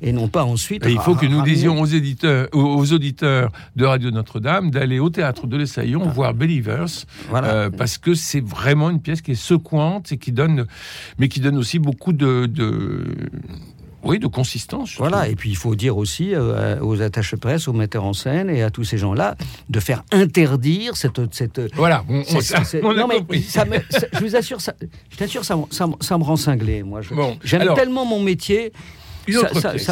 et 0.02 0.12
non 0.12 0.28
pas 0.28 0.44
ensuite. 0.44 0.84
Et 0.86 0.92
il 0.92 0.98
faut 1.00 1.14
que 1.14 1.24
nous 1.26 1.42
disions 1.42 1.80
aux 1.80 1.86
éditeurs, 1.86 2.48
aux, 2.52 2.92
auditeurs 2.92 3.50
de 3.76 3.84
Radio 3.86 4.10
Notre-Dame 4.10 4.70
d'aller 4.70 4.98
au 4.98 5.08
théâtre 5.08 5.46
de 5.46 5.56
l'Essaillon 5.56 6.06
voir 6.08 6.34
Believers, 6.34 6.86
Voilà. 7.30 7.48
euh, 7.48 7.70
parce 7.70 7.96
que 7.96 8.14
c'est 8.14 8.44
vraiment 8.44 8.90
une 8.90 9.00
pièce 9.00 9.22
qui 9.22 9.30
est 9.32 9.34
secouante 9.34 10.12
et 10.12 10.18
qui 10.18 10.32
donne, 10.32 10.57
mais 11.18 11.28
qui 11.28 11.40
donne 11.40 11.56
aussi 11.58 11.78
beaucoup 11.78 12.12
de, 12.12 12.46
de 12.46 13.04
oui, 14.04 14.18
de 14.20 14.28
consistance. 14.28 14.94
Voilà, 14.96 15.28
et 15.28 15.34
puis 15.34 15.50
il 15.50 15.56
faut 15.56 15.74
dire 15.74 15.96
aussi 15.96 16.34
euh, 16.34 16.78
aux 16.80 17.02
attachés 17.02 17.36
presse, 17.36 17.66
aux 17.66 17.72
metteurs 17.72 18.04
en 18.04 18.12
scène 18.12 18.48
et 18.48 18.62
à 18.62 18.70
tous 18.70 18.84
ces 18.84 18.96
gens-là 18.96 19.36
de 19.68 19.80
faire 19.80 20.04
interdire 20.12 20.96
cette. 20.96 21.20
cette 21.34 21.60
Voilà, 21.74 22.04
on, 22.08 22.20
a 22.20 22.94
non, 22.94 23.08
mais 23.08 23.40
ça 23.42 23.64
me- 23.64 23.76
ça- 23.90 24.06
je 24.12 24.18
vous 24.20 24.36
assure, 24.36 24.60
ça, 24.60 24.72
je 25.10 25.16
t'assure, 25.16 25.44
ça, 25.44 25.56
me- 25.56 25.64
ça, 25.70 25.86
ça 26.00 26.16
me 26.16 26.22
rend 26.22 26.36
cinglé. 26.36 26.82
Moi, 26.84 27.00
Bon, 27.10 27.36
j'aime 27.42 27.74
tellement 27.74 28.04
mon 28.06 28.20
métier. 28.22 28.72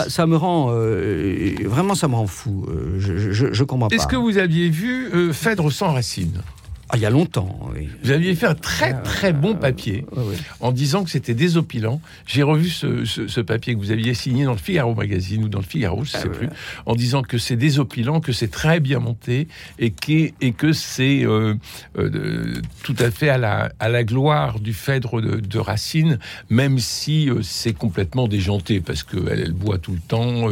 Ça, 0.09 0.27
me 0.27 0.37
rend 0.37 0.69
euh, 0.71 1.55
vraiment, 1.65 1.95
ça 1.95 2.09
me 2.09 2.15
rend 2.15 2.27
fou. 2.27 2.65
Euh, 2.71 2.97
je, 2.99 3.33
je, 3.33 3.53
je 3.53 3.65
comprends 3.65 3.89
pas. 3.89 3.95
Est-ce 3.97 4.07
que 4.07 4.17
vous 4.17 4.39
aviez 4.39 4.71
vu 4.71 5.11
euh, 5.13 5.31
Phèdre 5.33 5.71
sans 5.71 5.93
racines 5.93 6.41
Ah, 6.89 6.97
il 6.97 7.03
y 7.03 7.07
a 7.07 7.11
longtemps, 7.11 7.69
oui. 7.75 7.89
Vous 8.05 8.13
aviez 8.13 8.35
fait 8.37 8.47
un 8.47 8.55
très 8.55 9.03
très 9.03 9.33
bon 9.33 9.55
papier 9.57 10.05
Ouais, 10.13 10.23
ouais. 10.23 10.37
en 10.61 10.71
disant 10.71 11.03
que 11.03 11.11
c'était 11.11 11.35
désopilant. 11.35 12.01
J'ai 12.27 12.45
revu 12.45 12.69
ce, 12.69 13.05
ce- 13.05 13.27
ce 13.27 13.41
papier 13.41 13.75
que 13.75 13.81
vous 13.81 13.91
aviez 13.91 14.15
signé 14.15 14.45
dans 14.45 14.53
le 14.53 14.59
Figaro 14.59 14.95
Magazine 14.95 15.43
ou 15.45 15.49
dans 15.49 15.59
le 15.59 15.65
Figaro, 15.65 16.05
je 16.05 16.17
ne 16.17 16.23
sais 16.23 16.29
plus, 16.29 16.49
en 16.87 16.95
disant 16.95 17.23
que 17.23 17.39
c'est 17.39 17.57
désopilant, 17.57 18.21
que 18.21 18.33
c'est 18.33 18.51
très 18.51 18.79
bien 18.79 19.01
monté 19.01 19.49
et, 19.81 19.91
que 19.91 20.73
c'est 20.73 21.25
euh, 21.25 21.55
euh, 21.99 22.55
tout 22.85 22.95
à 23.01 23.11
fait 23.11 23.31
à 23.31 23.39
la, 23.39 23.73
à 23.81 23.89
la 23.89 24.05
gloire 24.05 24.61
du 24.61 24.73
Phèdre 24.73 25.21
de, 25.21 25.41
de 25.41 25.59
Racine, 25.59 26.19
même 26.51 26.79
si 26.79 27.29
euh, 27.29 27.41
c'est 27.43 27.73
complètement 27.73 28.29
déjanté 28.29 28.81
parce 28.81 29.03
qu'elle 29.03 29.41
elle 29.41 29.53
boit 29.53 29.79
tout 29.79 29.93
le 29.93 29.99
temps. 30.07 30.49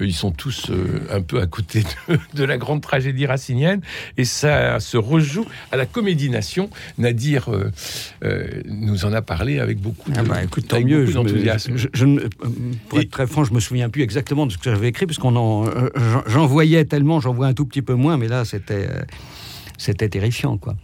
ils 0.00 0.14
sont 0.14 0.30
tous 0.30 0.70
un 1.10 1.20
peu 1.20 1.40
à 1.40 1.46
côté 1.46 1.82
de, 2.08 2.18
de 2.34 2.44
la 2.44 2.56
grande 2.56 2.80
tragédie 2.80 3.26
racinienne 3.26 3.82
et 4.16 4.24
ça 4.24 4.80
se 4.80 4.96
rejoue 4.96 5.44
à 5.72 5.76
la 5.76 5.86
Comédie 5.86 6.30
Nation. 6.30 6.70
Nadir 6.98 7.48
euh, 7.48 7.70
euh, 8.24 8.46
nous 8.66 9.04
en 9.04 9.12
a 9.12 9.22
parlé 9.22 9.58
avec 9.58 9.78
beaucoup 9.80 10.10
de, 10.10 10.18
Ah 10.18 10.22
bah, 10.22 10.42
écoute, 10.44 10.68
tant 10.68 10.76
avec 10.76 10.86
mieux. 10.88 11.00
beaucoup 11.06 11.12
Je 11.12 11.18
me- 11.18 11.24
d'enthousiasme. 11.24 11.76
je- 11.76 11.88
je 11.92 12.04
ne- 12.04 12.20
pour 12.88 12.98
Et- 12.98 13.02
être 13.02 13.10
très 13.10 13.26
franc, 13.26 13.44
je 13.44 13.52
me 13.52 13.60
souviens 13.60 13.88
plus 13.88 14.02
exactement 14.02 14.46
de 14.46 14.52
ce 14.52 14.58
que 14.58 14.70
j'avais 14.70 14.88
écrit, 14.88 15.06
parce 15.06 15.18
qu'on 15.18 15.36
en, 15.36 15.66
euh, 15.66 15.88
j'en- 16.26 16.46
voyais 16.46 16.84
tellement, 16.84 17.20
j'en 17.20 17.32
vois 17.34 17.46
un 17.48 17.54
tout 17.54 17.66
petit 17.66 17.82
peu 17.82 17.94
moins, 17.94 18.16
mais 18.16 18.28
là, 18.28 18.44
c'était, 18.44 18.88
c'était 19.78 20.08
terrifiant, 20.08 20.56
quoi. 20.58 20.76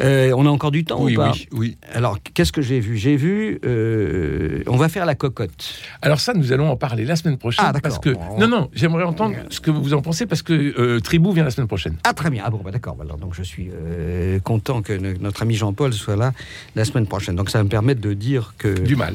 Euh, 0.00 0.32
on 0.36 0.46
a 0.46 0.48
encore 0.50 0.70
du 0.70 0.84
temps 0.84 1.02
Oui, 1.02 1.14
ou 1.14 1.20
pas 1.20 1.32
oui, 1.32 1.48
oui. 1.52 1.76
Alors, 1.92 2.18
qu'est-ce 2.34 2.52
que 2.52 2.62
j'ai 2.62 2.80
vu? 2.80 2.96
J'ai 2.96 3.16
vu, 3.16 3.60
euh, 3.64 4.62
on 4.66 4.76
va 4.76 4.88
faire 4.88 5.06
la 5.06 5.14
cocotte. 5.14 5.74
Alors 6.02 6.20
ça, 6.20 6.34
nous 6.34 6.52
allons 6.52 6.68
en 6.68 6.76
parler 6.76 7.04
la 7.04 7.16
semaine 7.16 7.38
prochaine. 7.38 7.64
Ah, 7.68 7.72
d'accord. 7.72 7.82
parce 7.82 7.98
que 8.00 8.10
non, 8.40 8.48
non, 8.48 8.70
j'aimerais 8.74 9.04
entendre 9.04 9.36
ce 9.50 9.60
que 9.60 9.70
vous 9.70 9.94
en 9.94 10.02
pensez 10.02 10.26
parce 10.26 10.42
que 10.42 10.52
euh, 10.52 11.00
Tribou 11.00 11.32
vient 11.32 11.44
la 11.44 11.50
semaine 11.50 11.68
prochaine. 11.68 11.96
Ah, 12.04 12.12
très 12.12 12.30
bien. 12.30 12.42
Ah 12.46 12.50
bon, 12.50 12.60
bah, 12.64 12.70
d'accord. 12.70 12.96
Alors, 13.00 13.18
donc, 13.18 13.34
je 13.34 13.42
suis 13.42 13.70
euh, 13.72 14.38
content 14.40 14.82
que 14.82 14.92
no- 14.92 15.16
notre 15.20 15.42
ami 15.42 15.54
Jean-Paul 15.54 15.92
soit 15.92 16.16
là 16.16 16.32
la 16.74 16.84
semaine 16.84 17.06
prochaine. 17.06 17.36
Donc, 17.36 17.50
ça 17.50 17.58
va 17.58 17.64
me 17.64 17.68
permettre 17.68 18.00
de 18.00 18.12
dire 18.14 18.54
que... 18.58 18.68
Du 18.68 18.96
mal. 18.96 19.14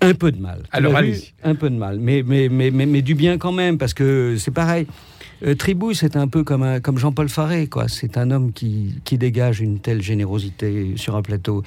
Un 0.00 0.12
peu 0.14 0.32
de 0.32 0.40
mal. 0.40 0.62
Alors, 0.70 0.94
allez-y. 0.96 1.32
Un 1.44 1.54
peu 1.54 1.70
de 1.70 1.76
mal. 1.76 1.98
Mais, 1.98 2.22
mais, 2.26 2.48
mais, 2.50 2.70
mais, 2.70 2.84
mais 2.84 3.00
du 3.00 3.14
bien 3.14 3.38
quand 3.38 3.52
même, 3.52 3.78
parce 3.78 3.94
que 3.94 4.36
c'est 4.38 4.50
pareil. 4.50 4.86
Euh, 5.42 5.54
Tribou, 5.54 5.94
c'est 5.94 6.16
un 6.16 6.28
peu 6.28 6.44
comme 6.44 6.98
Jean-Paul 6.98 7.28
Faré, 7.28 7.66
quoi. 7.66 7.88
C'est 7.88 8.16
un 8.16 8.30
homme 8.30 8.52
qui, 8.52 8.94
qui 9.04 9.18
dégage 9.18 9.60
une 9.60 9.78
telle 9.78 10.02
générosité 10.02 10.94
sur 10.96 11.16
un 11.16 11.22
plateau, 11.22 11.62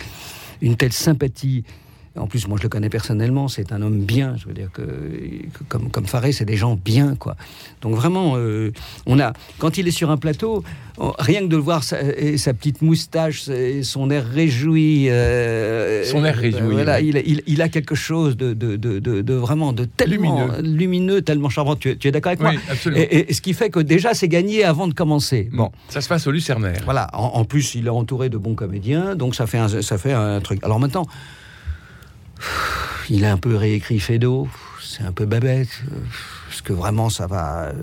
une 0.62 0.76
telle 0.76 0.94
sympathie. 0.94 1.64
En 2.18 2.28
plus, 2.28 2.48
moi, 2.48 2.58
je 2.58 2.64
le 2.64 2.70
connais 2.70 2.90
personnellement. 2.90 3.48
C'est 3.48 3.72
un 3.72 3.82
homme 3.82 4.00
bien. 4.00 4.36
Je 4.38 4.48
veux 4.48 4.54
dire 4.54 4.70
que, 4.74 4.82
que 4.82 5.64
comme, 5.70 5.90
comme 5.90 6.06
Faré, 6.06 6.32
c'est 6.32 6.46
des 6.46 6.56
gens 6.58 6.78
bien, 6.84 7.16
quoi. 7.16 7.36
Donc 7.82 7.96
vraiment, 7.96 8.34
euh, 8.38 8.72
on 9.06 9.20
a, 9.20 9.34
quand 9.60 9.78
il 9.78 9.88
est 9.88 9.92
sur 9.92 10.10
un 10.12 10.18
plateau, 10.18 10.64
on- 10.98 11.14
rien 11.20 11.42
que 11.42 11.46
de 11.48 11.56
le 11.56 11.62
voir 11.62 11.84
sa, 11.84 12.02
et 12.02 12.38
sa 12.38 12.54
petite 12.54 12.82
moustache, 12.82 13.48
et 13.50 13.84
son 13.84 14.10
air 14.10 14.26
réjoui. 14.28 15.10
euh, 15.10 16.04
Son 16.06 16.26
air 16.26 16.36
réjoui, 16.36 16.74
Voilà, 16.74 16.96
ouais. 16.96 17.06
il, 17.06 17.18
il- 17.26 17.44
il 17.46 17.62
a 17.62 17.70
quelque 17.70 17.96
chose 17.96 18.36
de, 18.36 18.54
de, 18.54 18.76
de, 18.78 19.34
vraiment 19.34 19.74
de 19.74 19.86
tellement 19.86 20.48
Lumineux. 20.48 20.78
lumineux, 20.78 21.22
tellement 21.22 21.50
charmant. 21.50 21.76
Tu, 21.76 21.92
es- 21.92 21.96
tu 21.98 22.08
es 22.08 22.12
d'accord 22.12 22.32
avec 22.32 22.42
Oui, 22.42 22.54
moi 22.54 22.62
absolument. 22.72 23.02
et, 23.10 23.30
et 23.30 23.34
ce 23.34 23.42
qui 23.42 23.54
fait 23.54 23.70
que 23.70 23.80
déjà 23.80 24.14
c'est 24.14 24.28
gagné 24.28 24.64
avant 24.64 24.88
de 24.88 24.94
commencer. 24.94 25.50
Bon, 25.54 25.72
Ça 25.90 26.02
se 26.02 26.08
passe 26.10 26.26
au 26.28 26.32
Lucernaire. 26.32 26.82
voilà. 26.86 27.08
En, 27.14 27.32
en 27.40 27.46
plus, 27.46 27.76
il 27.76 27.86
est 27.88 27.90
entouré 27.92 28.30
de 28.30 28.38
bons 28.38 28.56
comédiens, 28.56 29.16
donc 29.16 29.36
ça 29.36 29.46
fait 29.48 29.58
un, 29.60 29.68
ça 29.82 29.98
fait 29.98 30.14
un 30.14 30.40
truc. 30.42 30.60
Alors 30.64 30.80
maintenant, 30.80 31.06
il 33.10 33.26
a 33.26 33.32
un 33.32 33.38
peu 33.38 33.56
réécrit 33.56 34.00
Fédo. 34.00 34.48
C'est 34.82 35.04
un 35.04 35.12
peu 35.12 35.26
babette, 35.26 35.68
euh, 35.92 35.96
parce 36.50 36.62
que 36.62 36.74
vraiment 36.74 37.10
ça 37.10 37.28
va. 37.28 37.66
euh, 37.70 37.74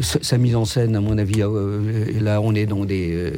sa 0.00 0.38
mise 0.38 0.54
en 0.54 0.64
scène, 0.64 0.94
à 0.94 1.00
mon 1.00 1.18
avis, 1.18 1.42
euh, 1.42 2.04
et 2.06 2.20
là, 2.20 2.40
on 2.40 2.54
est 2.54 2.66
dans 2.66 2.84
des, 2.84 3.10
euh, 3.12 3.32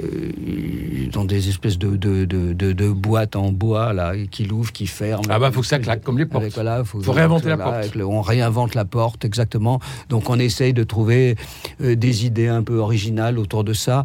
dans 1.10 1.24
des 1.24 1.48
espèces 1.48 1.78
de, 1.78 1.96
de, 1.96 2.26
de, 2.26 2.52
de- 2.52 2.72
de 2.72 2.88
boîtes 2.90 3.34
en 3.34 3.50
bois, 3.50 3.94
là, 3.94 4.12
qui 4.30 4.44
l'ouvrent, 4.44 4.70
qui 4.70 4.86
ferment. 4.86 5.22
Ah 5.30 5.38
bah, 5.38 5.50
faut 5.52 5.62
que 5.62 5.66
ça 5.66 5.78
claque 5.78 6.02
comme 6.02 6.18
les 6.18 6.26
portes. 6.26 6.42
Avec, 6.42 6.54
voilà, 6.54 6.84
faut, 6.84 7.00
Faut 7.00 7.12
réinventer 7.12 7.48
la 7.48 7.56
porte. 7.56 7.94
le- 7.94 8.04
on 8.06 8.20
réinvente 8.20 8.74
la 8.74 8.84
porte, 8.84 9.24
exactement. 9.24 9.80
Donc, 10.10 10.28
on 10.28 10.38
essaye 10.38 10.74
de 10.74 10.84
trouver 10.84 11.36
euh, 11.82 11.96
des 11.96 12.26
idées 12.26 12.48
un 12.48 12.62
peu 12.62 12.76
originales 12.76 13.38
autour 13.38 13.64
de 13.64 13.72
ça. 13.72 14.04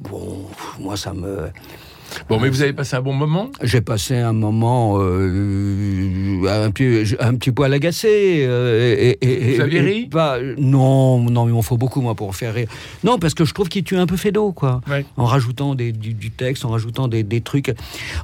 Bon, 0.00 0.46
moi, 0.80 0.96
ça 0.96 1.12
me. 1.12 1.50
Bon, 2.28 2.38
mais 2.40 2.48
vous 2.48 2.62
avez 2.62 2.72
passé 2.72 2.96
un 2.96 3.00
bon 3.02 3.12
moment. 3.12 3.50
J'ai 3.62 3.80
passé 3.80 4.16
un 4.16 4.32
moment 4.32 4.96
euh, 5.00 6.64
un, 6.66 6.70
petit, 6.70 7.14
un 7.20 7.34
petit 7.34 7.50
poil 7.52 7.72
agacé. 7.72 8.44
euh, 8.46 8.94
et, 8.98 9.18
et- 9.20 9.58
Vous 9.58 9.66
et- 9.66 9.74
et 9.76 9.80
ri 9.80 10.10
Non, 10.58 11.18
non, 11.30 11.46
il 11.48 11.52
m'en 11.52 11.62
faut 11.62 11.76
beaucoup, 11.76 12.00
moi, 12.00 12.14
pour 12.14 12.34
faire 12.34 12.54
rire. 12.54 12.68
Non, 13.04 13.18
parce 13.18 13.34
que 13.34 13.44
je 13.44 13.52
trouve 13.54 13.68
qu'il 13.68 13.84
tue 13.84 13.96
un 13.96 14.06
peu 14.06 14.16
Fédo, 14.16 14.52
quoi. 14.52 14.80
Ouais. 14.88 15.04
En 15.16 15.24
rajoutant 15.24 15.74
des- 15.74 15.92
du, 15.92 16.14
du 16.14 16.30
texte, 16.30 16.64
en 16.64 16.70
rajoutant 16.70 17.08
des, 17.08 17.22
des 17.22 17.40
trucs, 17.40 17.72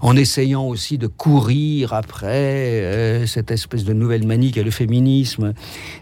en 0.03 0.17
essayant 0.17 0.65
aussi 0.67 0.99
de 0.99 1.07
courir 1.07 1.93
après 1.95 2.27
euh, 2.83 3.27
cette 3.27 3.51
espèce 3.51 3.85
de 3.85 3.93
nouvelle 3.93 4.27
manie 4.27 4.53
qu'est 4.53 4.63
le 4.63 4.71
féminisme. 4.71 5.55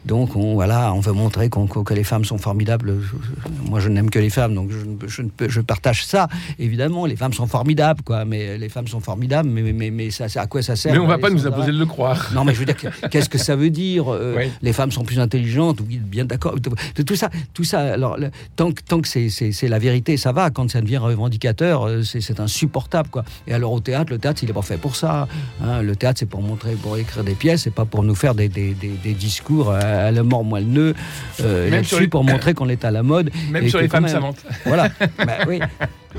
Donc, 0.04 0.36
on, 0.36 0.54
voilà, 0.54 0.92
on 0.94 1.00
veut 1.00 1.12
montrer 1.12 1.48
qu'on- 1.48 1.66
que 1.66 1.94
les 1.94 2.04
femmes 2.04 2.24
sont 2.24 2.38
formidables. 2.38 2.94
Je- 3.00 3.06
je- 3.06 3.70
moi, 3.70 3.80
je 3.80 3.88
n'aime 3.88 4.10
que 4.10 4.18
les 4.18 4.30
femmes, 4.30 4.54
donc 4.54 4.70
je, 5.06 5.22
je 5.48 5.60
partage 5.60 6.04
ça, 6.04 6.28
évidemment. 6.58 7.06
Les 7.06 7.16
femmes 7.16 7.32
sont 7.32 7.46
formidables, 7.46 7.75
quoi. 8.04 8.24
Mais 8.24 8.58
les 8.58 8.68
femmes 8.68 8.88
sont 8.88 9.00
formidables, 9.00 9.48
mais, 9.48 9.62
mais, 9.72 9.90
mais, 9.90 10.10
ça, 10.10 10.26
à 10.36 10.46
quoi 10.46 10.62
ça 10.62 10.76
sert 10.76 10.92
Mais 10.92 10.98
on 10.98 11.06
va 11.06 11.16
les 11.16 11.22
pas 11.22 11.30
nous 11.30 11.46
imposer 11.46 11.72
de 11.72 11.78
le 11.78 11.86
croire. 11.86 12.30
non, 12.34 12.44
mais 12.44 12.54
je 12.54 12.58
veux 12.60 12.64
dire, 12.64 12.76
que- 12.76 13.06
qu'est-ce 13.08 13.28
que 13.28 13.38
ça 13.38 13.56
veut 13.56 13.70
dire 13.70 14.12
euh, 14.12 14.34
Oui. 14.36 14.44
Les 14.62 14.72
femmes 14.72 14.90
sont 14.92 15.04
plus 15.04 15.18
intelligentes, 15.20 15.80
oui, 15.86 15.98
bien 15.98 16.24
d'accord. 16.24 16.54
Tout- 16.60 17.14
ça, 17.16 17.30
tout 17.54 17.64
ça. 17.64 17.80
Alors, 17.94 18.16
le- 18.18 18.30
tant 18.56 18.72
que, 18.72 18.82
tant 18.82 19.00
que 19.00 19.08
c'est, 19.08 19.68
la 19.68 19.78
vérité, 19.78 20.16
ça 20.16 20.32
va. 20.32 20.50
Quand 20.50 20.70
ça 20.70 20.80
devient 20.80 20.98
revendicateur, 20.98 21.86
euh, 21.86 22.02
c'est, 22.02 22.40
insupportable, 22.40 23.08
quoi. 23.10 23.24
Et 23.46 23.54
alors 23.54 23.72
au 23.72 23.80
théâtre, 23.80 24.12
le 24.12 24.18
théâtre, 24.18 24.42
il 24.42 24.50
est 24.50 24.52
pas 24.52 24.62
fait 24.62 24.76
pour 24.78 24.96
ça. 24.96 25.26
hein. 25.64 25.82
Le 25.82 25.96
théâtre, 25.96 26.18
c'est 26.20 26.26
pour 26.28 26.42
montrer, 26.42 26.72
pour 26.74 26.96
écrire 26.96 27.24
des 27.24 27.34
pièces, 27.34 27.66
et 27.66 27.70
pas 27.70 27.84
pour 27.84 28.02
nous 28.02 28.14
faire 28.14 28.34
des, 28.34 28.48
des, 28.48 28.74
des, 28.74 28.88
des 29.02 29.12
discours 29.14 29.70
à, 29.72 29.78
à 29.78 30.10
la 30.10 30.22
mort 30.22 30.44
moelleux 30.44 30.94
euh, 31.40 31.64
Même 31.64 31.72
là-dessus 31.74 32.00
les- 32.00 32.08
pour 32.08 32.24
montrer 32.24 32.54
qu'on 32.54 32.68
est 32.68 32.84
à 32.84 32.90
la 32.90 33.02
mode. 33.02 33.30
Même 33.50 33.64
et 33.64 33.68
sur 33.68 33.80
les 33.80 33.88
femmes 33.88 34.08
savantes. 34.08 34.38
Voilà. 34.64 34.88
Bah 35.26 35.38
oui. 35.48 35.60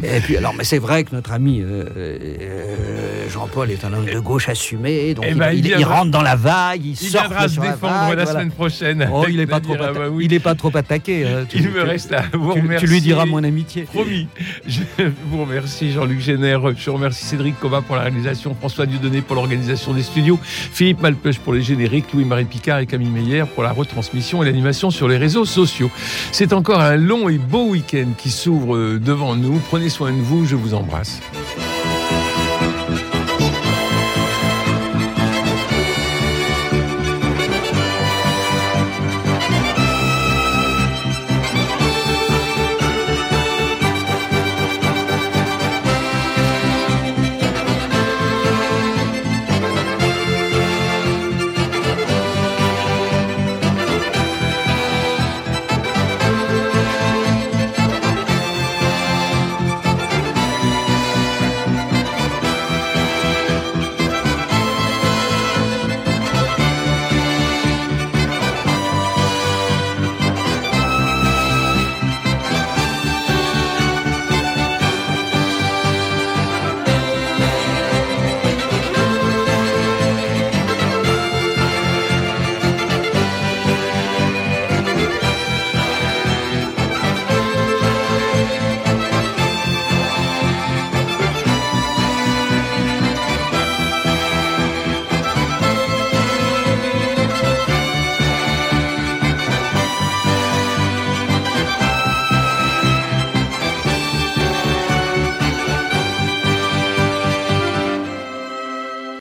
Et 0.03 0.19
puis, 0.19 0.37
alors, 0.37 0.53
mais 0.55 0.63
c'est 0.63 0.77
vrai 0.79 1.03
que 1.03 1.15
notre 1.15 1.31
ami 1.31 1.46
ami 1.47 1.61
euh, 1.61 1.85
euh, 1.95 3.29
Jean-Paul 3.29 3.71
est 3.71 3.83
un 3.85 3.93
homme 3.93 4.05
de 4.05 4.19
gauche 4.19 4.49
assumé, 4.49 5.13
donc 5.13 5.25
Eh 5.27 5.31
il, 5.31 5.37
ben, 5.37 5.51
il 5.51 5.59
il- 5.59 5.65
il 5.65 5.77
viendra- 5.77 5.95
rentre 5.99 6.11
dans 6.11 6.21
la 6.21 6.35
vague, 6.35 6.83
il, 6.83 6.91
Il 6.91 6.95
surfe 6.97 7.11
viendra 7.27 7.47
se 7.47 7.59
la 7.59 7.61
défendre 7.71 7.93
vague, 7.93 8.17
la 8.17 8.23
voilà. 8.23 8.31
semaine 8.31 8.51
prochaine. 8.51 9.09
Oh, 9.13 9.25
il 9.29 9.39
est 9.39 9.47
pas 9.47 9.59
trop, 9.59 9.73
Nadir 9.73 9.87
atta- 9.91 9.95
Abaoui. 10.05 10.25
il 10.25 10.33
est 10.33 10.39
pas 10.39 10.55
trop 10.55 10.71
attaqué. 10.75 11.25
hein. 11.25 11.45
Tu- 11.49 11.57
Il 11.59 11.69
me 11.69 11.73
tu- 11.73 11.79
reste 11.81 12.11
à 12.13 12.23
vous 12.33 12.53
tu, 12.53 12.59
remercier. 12.61 12.87
tu 12.87 12.93
lui 12.93 13.01
diras 13.01 13.25
mon 13.25 13.43
amitié. 13.43 13.83
Promis. 13.83 14.27
Je 14.67 14.81
vous 15.29 15.41
remercie 15.41 15.91
Jean-Luc 15.91 16.19
Génère, 16.19 16.61
je 16.75 16.89
remercie 16.89 17.23
Cédric 17.25 17.59
Coma 17.59 17.81
pour 17.81 17.95
la 17.95 18.03
réalisation, 18.03 18.53
François 18.55 18.85
Dieudonné 18.85 19.21
pour 19.21 19.35
l'organisation 19.35 19.93
des 19.93 20.03
studios, 20.03 20.39
Philippe 20.43 21.01
Malpeuch 21.01 21.39
pour 21.39 21.53
les 21.53 21.61
génériques, 21.61 22.11
Louis-Marie 22.13 22.45
Picard 22.45 22.79
et 22.79 22.85
Camille 22.85 23.09
Meyer 23.09 23.43
pour 23.53 23.63
la 23.63 23.71
retransmission 23.71 24.43
et 24.43 24.45
l'animation 24.45 24.89
sur 24.91 25.07
les 25.07 25.17
réseaux 25.17 25.45
sociaux. 25.45 25.89
C'est 26.31 26.53
encore 26.53 26.81
un 26.81 26.95
long 26.97 27.29
et 27.29 27.37
beau 27.37 27.67
week-end 27.69 28.07
qui 28.17 28.29
s'ouvre 28.29 28.75
euh, 28.75 28.99
devant 28.99 29.35
nous. 29.35 29.59
Prenez 29.69 29.89
soin 29.89 30.11
de 30.11 30.21
vous, 30.21 30.45
je 30.45 30.55
vous 30.55 30.73
embrasse. 30.73 31.19
Thank 31.37 31.61
you. 31.61 31.66